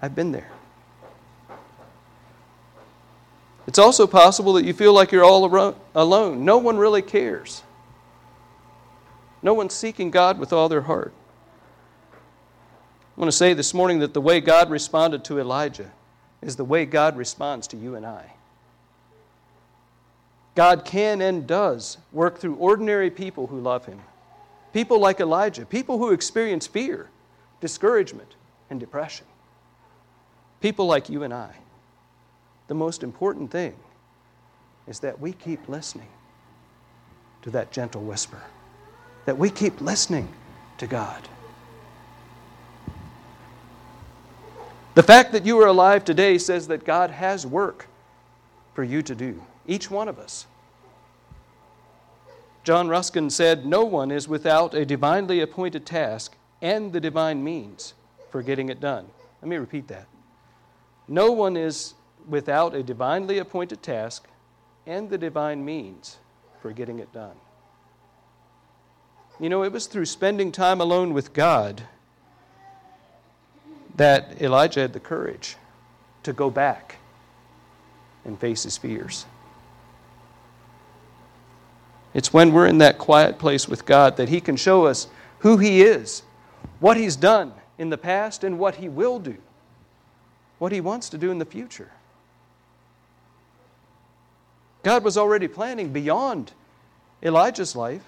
I've 0.01 0.15
been 0.15 0.31
there. 0.31 0.51
It's 3.65 3.79
also 3.79 4.05
possible 4.07 4.53
that 4.53 4.65
you 4.65 4.73
feel 4.73 4.93
like 4.93 5.11
you're 5.11 5.23
all 5.23 5.75
alone. 5.95 6.45
No 6.45 6.57
one 6.57 6.77
really 6.77 7.01
cares. 7.01 7.63
No 9.41 9.53
one's 9.53 9.73
seeking 9.73 10.11
God 10.11 10.39
with 10.39 10.51
all 10.51 10.67
their 10.69 10.81
heart. 10.81 11.13
I 13.15 13.19
want 13.19 13.31
to 13.31 13.37
say 13.37 13.53
this 13.53 13.73
morning 13.73 13.99
that 13.99 14.13
the 14.13 14.21
way 14.21 14.41
God 14.41 14.69
responded 14.69 15.23
to 15.25 15.39
Elijah 15.39 15.91
is 16.41 16.55
the 16.55 16.65
way 16.65 16.85
God 16.85 17.15
responds 17.15 17.67
to 17.67 17.77
you 17.77 17.95
and 17.95 18.05
I. 18.05 18.33
God 20.55 20.85
can 20.85 21.21
and 21.21 21.47
does 21.47 21.97
work 22.11 22.37
through 22.37 22.55
ordinary 22.55 23.09
people 23.09 23.47
who 23.47 23.59
love 23.59 23.85
Him. 23.85 23.99
People 24.71 24.99
like 24.99 25.19
Elijah, 25.19 25.65
people 25.65 25.97
who 25.97 26.11
experience 26.11 26.67
fear, 26.67 27.09
discouragement, 27.59 28.35
and 28.69 28.79
depression. 28.79 29.25
People 30.61 30.85
like 30.85 31.09
you 31.09 31.23
and 31.23 31.33
I. 31.33 31.55
The 32.67 32.73
most 32.73 33.03
important 33.03 33.51
thing 33.51 33.75
is 34.87 34.99
that 34.99 35.19
we 35.19 35.33
keep 35.33 35.67
listening 35.67 36.07
to 37.41 37.49
that 37.51 37.71
gentle 37.71 38.01
whisper, 38.01 38.41
that 39.25 39.37
we 39.37 39.49
keep 39.49 39.81
listening 39.81 40.27
to 40.77 40.87
God. 40.87 41.21
The 44.95 45.03
fact 45.03 45.31
that 45.31 45.45
you 45.45 45.59
are 45.59 45.67
alive 45.67 46.05
today 46.05 46.37
says 46.37 46.67
that 46.67 46.85
God 46.85 47.09
has 47.09 47.45
work 47.45 47.87
for 48.73 48.83
you 48.83 49.01
to 49.01 49.15
do. 49.15 49.41
Each 49.67 49.89
one 49.89 50.08
of 50.08 50.19
us. 50.19 50.45
John 52.63 52.88
Ruskin 52.88 53.30
said, 53.30 53.65
No 53.65 53.84
one 53.84 54.12
is 54.12 54.28
without 54.28 54.73
a 54.73 54.86
divinely 54.86 55.41
appointed 55.41 55.86
task 55.86 56.36
and 56.62 56.93
the 56.93 56.99
divine 56.99 57.43
means 57.43 57.93
for 58.30 58.41
getting 58.41 58.69
it 58.69 58.80
done. 58.80 59.06
Let 59.41 59.49
me 59.49 59.58
repeat 59.58 59.88
that. 59.89 60.08
No 61.08 61.32
one 61.32 61.58
is 61.58 61.93
without 62.28 62.73
a 62.73 62.82
divinely 62.82 63.38
appointed 63.38 63.84
task 63.84 64.28
and 64.88 65.10
the 65.10 65.17
divine 65.17 65.63
means 65.63 66.17
for 66.62 66.71
getting 66.71 66.99
it 66.99 67.12
done. 67.12 67.36
You 69.39 69.49
know, 69.49 69.63
it 69.63 69.71
was 69.71 69.88
through 69.88 70.06
spending 70.06 70.52
time 70.52 70.80
alone 70.80 71.13
with 71.13 71.34
God 71.34 71.84
that 73.95 74.41
Elijah 74.41 74.82
had 74.82 74.93
the 74.93 74.99
courage 74.99 75.58
to 76.23 76.32
go 76.34 76.49
back 76.49 76.97
and 78.23 78.39
face 78.39 78.63
his 78.63 78.78
fears. 78.78 79.26
It's 82.13 82.32
when 82.32 82.54
we're 82.54 82.67
in 82.67 82.78
that 82.78 82.97
quiet 82.97 83.39
place 83.39 83.67
with 83.67 83.86
God 83.86 84.17
that 84.17 84.30
He 84.30 84.39
can 84.39 84.56
show 84.56 84.86
us 84.86 85.08
who 85.39 85.58
He 85.58 85.82
is, 85.82 86.23
what 86.80 86.97
He's 86.97 87.15
done 87.15 87.54
in 87.78 87.89
the 87.89 87.97
past, 87.97 88.43
and 88.43 88.60
what 88.60 88.76
He 88.76 88.88
will 88.88 89.19
do, 89.19 89.38
what 90.60 90.71
He 90.71 90.82
wants 90.82 91.10
to 91.10 91.17
do 91.17 91.32
in 91.32 91.39
the 91.39 91.45
future. 91.45 91.91
God 94.84 95.04
was 95.04 95.17
already 95.17 95.47
planning 95.47 95.91
beyond 95.91 96.52
Elijah's 97.23 97.76
life. 97.76 98.04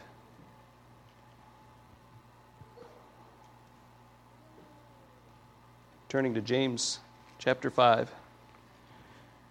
Turning 6.10 6.34
to 6.34 6.41
James 6.41 7.00
chapter 7.39 7.70
5, 7.70 8.12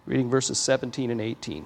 reading 0.05 0.29
verses 0.29 0.57
17 0.59 1.11
and 1.11 1.19
18. 1.19 1.65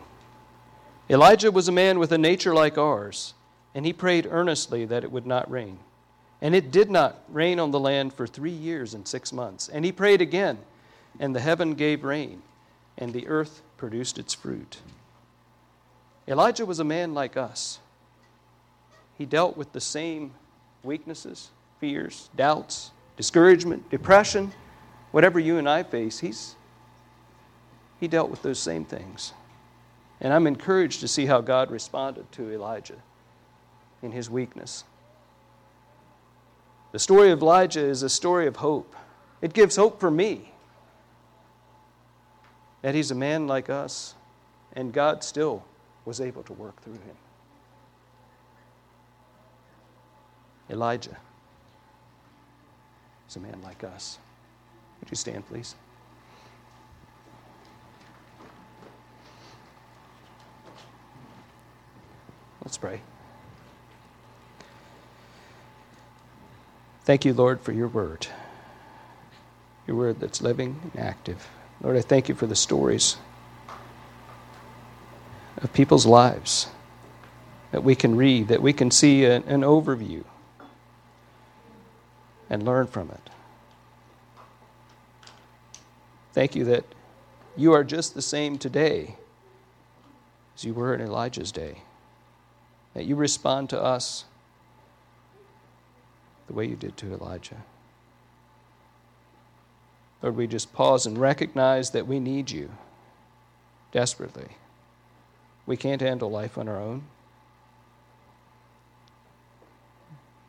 Elijah 1.09 1.51
was 1.51 1.67
a 1.67 1.71
man 1.71 1.97
with 1.97 2.11
a 2.11 2.17
nature 2.17 2.53
like 2.53 2.77
ours, 2.77 3.33
and 3.73 3.85
he 3.85 3.93
prayed 3.93 4.27
earnestly 4.29 4.85
that 4.85 5.03
it 5.03 5.11
would 5.11 5.25
not 5.25 5.49
rain. 5.49 5.79
And 6.41 6.55
it 6.55 6.71
did 6.71 6.89
not 6.91 7.23
rain 7.27 7.59
on 7.59 7.71
the 7.71 7.79
land 7.79 8.13
for 8.13 8.27
three 8.27 8.51
years 8.51 8.93
and 8.93 9.07
six 9.07 9.33
months. 9.33 9.67
And 9.67 9.83
he 9.83 9.91
prayed 9.91 10.21
again, 10.21 10.59
and 11.19 11.35
the 11.35 11.39
heaven 11.39 11.73
gave 11.73 12.03
rain, 12.03 12.41
and 12.97 13.11
the 13.11 13.27
earth 13.27 13.61
produced 13.75 14.19
its 14.19 14.33
fruit. 14.33 14.77
Elijah 16.27 16.65
was 16.65 16.79
a 16.79 16.83
man 16.83 17.13
like 17.13 17.35
us. 17.35 17.79
He 19.17 19.25
dealt 19.25 19.57
with 19.57 19.73
the 19.73 19.81
same 19.81 20.33
weaknesses, 20.83 21.49
fears, 21.79 22.29
doubts, 22.35 22.91
discouragement, 23.17 23.89
depression, 23.89 24.53
whatever 25.11 25.39
you 25.39 25.57
and 25.57 25.67
I 25.67 25.83
face. 25.83 26.19
He's, 26.19 26.55
he 27.99 28.07
dealt 28.07 28.29
with 28.29 28.43
those 28.43 28.59
same 28.59 28.85
things. 28.85 29.33
And 30.21 30.33
I'm 30.33 30.47
encouraged 30.47 30.99
to 31.01 31.07
see 31.07 31.25
how 31.25 31.41
God 31.41 31.71
responded 31.71 32.31
to 32.33 32.51
Elijah 32.51 33.01
in 34.01 34.11
his 34.11 34.29
weakness. 34.29 34.83
The 36.91 36.99
story 36.99 37.31
of 37.31 37.41
Elijah 37.41 37.85
is 37.85 38.03
a 38.03 38.09
story 38.09 38.47
of 38.47 38.57
hope. 38.57 38.95
It 39.41 39.53
gives 39.53 39.75
hope 39.75 39.99
for 39.99 40.11
me 40.11 40.51
that 42.81 42.95
he's 42.95 43.11
a 43.11 43.15
man 43.15 43.47
like 43.47 43.69
us, 43.69 44.15
and 44.73 44.91
God 44.91 45.23
still 45.23 45.63
was 46.05 46.19
able 46.19 46.43
to 46.43 46.53
work 46.53 46.81
through 46.81 46.93
him. 46.93 47.15
Elijah 50.69 51.17
is 53.27 53.35
a 53.35 53.39
man 53.39 53.61
like 53.63 53.83
us. 53.83 54.19
Would 54.99 55.09
you 55.09 55.15
stand, 55.15 55.47
please? 55.47 55.75
Let's 62.63 62.77
pray. 62.77 63.01
Thank 67.03 67.25
you, 67.25 67.33
Lord, 67.33 67.61
for 67.61 67.71
your 67.71 67.87
word, 67.87 68.27
your 69.87 69.95
word 69.95 70.19
that's 70.19 70.41
living 70.41 70.79
and 70.83 71.03
active. 71.03 71.47
Lord, 71.81 71.97
I 71.97 72.01
thank 72.01 72.29
you 72.29 72.35
for 72.35 72.45
the 72.45 72.55
stories 72.55 73.17
of 75.57 75.73
people's 75.73 76.05
lives 76.05 76.67
that 77.71 77.83
we 77.83 77.95
can 77.95 78.15
read, 78.15 78.47
that 78.49 78.61
we 78.61 78.73
can 78.73 78.91
see 78.91 79.25
an, 79.25 79.43
an 79.43 79.61
overview 79.61 80.23
and 82.49 82.63
learn 82.63 82.87
from 82.87 83.09
it. 83.09 83.29
Thank 86.33 86.55
you 86.55 86.65
that 86.65 86.83
you 87.55 87.73
are 87.73 87.83
just 87.83 88.13
the 88.13 88.21
same 88.21 88.57
today 88.57 89.15
as 90.55 90.63
you 90.63 90.73
were 90.73 90.93
in 90.93 91.01
Elijah's 91.01 91.51
day, 91.51 91.83
that 92.93 93.05
you 93.05 93.15
respond 93.15 93.69
to 93.69 93.81
us 93.81 94.25
the 96.47 96.53
way 96.53 96.65
you 96.65 96.75
did 96.75 96.97
to 96.97 97.13
Elijah. 97.13 97.63
Lord, 100.21 100.35
we 100.35 100.47
just 100.47 100.73
pause 100.73 101.05
and 101.05 101.17
recognize 101.17 101.91
that 101.91 102.07
we 102.07 102.19
need 102.19 102.51
you 102.51 102.71
desperately. 103.91 104.49
We 105.65 105.77
can't 105.77 106.01
handle 106.01 106.29
life 106.29 106.57
on 106.57 106.67
our 106.67 106.79
own. 106.79 107.03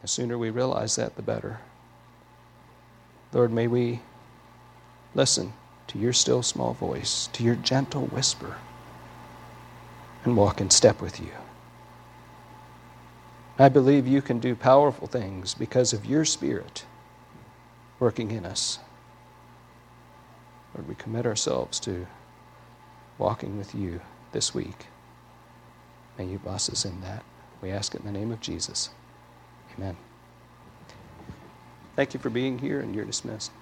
The 0.02 0.08
sooner 0.08 0.38
we 0.38 0.50
realize 0.50 0.96
that, 0.96 1.16
the 1.16 1.22
better. 1.22 1.60
Lord, 3.32 3.52
may 3.52 3.66
we 3.66 4.00
listen 5.14 5.52
to 5.88 5.98
your 5.98 6.12
still 6.12 6.42
small 6.42 6.72
voice, 6.72 7.28
to 7.34 7.44
your 7.44 7.54
gentle 7.56 8.06
whisper, 8.06 8.56
and 10.24 10.36
walk 10.36 10.60
in 10.60 10.70
step 10.70 11.00
with 11.00 11.20
you. 11.20 11.30
I 13.60 13.68
believe 13.68 14.06
you 14.06 14.22
can 14.22 14.38
do 14.38 14.54
powerful 14.54 15.06
things 15.06 15.52
because 15.52 15.92
of 15.92 16.06
your 16.06 16.24
Spirit 16.24 16.86
working 17.98 18.30
in 18.30 18.46
us. 18.46 18.78
Lord, 20.74 20.88
we 20.88 20.94
commit 20.94 21.26
ourselves 21.26 21.78
to 21.80 22.06
walking 23.18 23.58
with 23.58 23.74
you 23.74 24.00
this 24.32 24.54
week. 24.54 24.86
May 26.16 26.24
you 26.24 26.38
bless 26.38 26.70
us 26.70 26.86
in 26.86 27.02
that. 27.02 27.22
We 27.60 27.70
ask 27.70 27.94
it 27.94 28.00
in 28.00 28.06
the 28.06 28.18
name 28.18 28.32
of 28.32 28.40
Jesus. 28.40 28.88
Amen. 29.76 29.94
Thank 31.96 32.14
you 32.14 32.20
for 32.20 32.30
being 32.30 32.58
here, 32.58 32.80
and 32.80 32.94
you're 32.94 33.04
dismissed. 33.04 33.52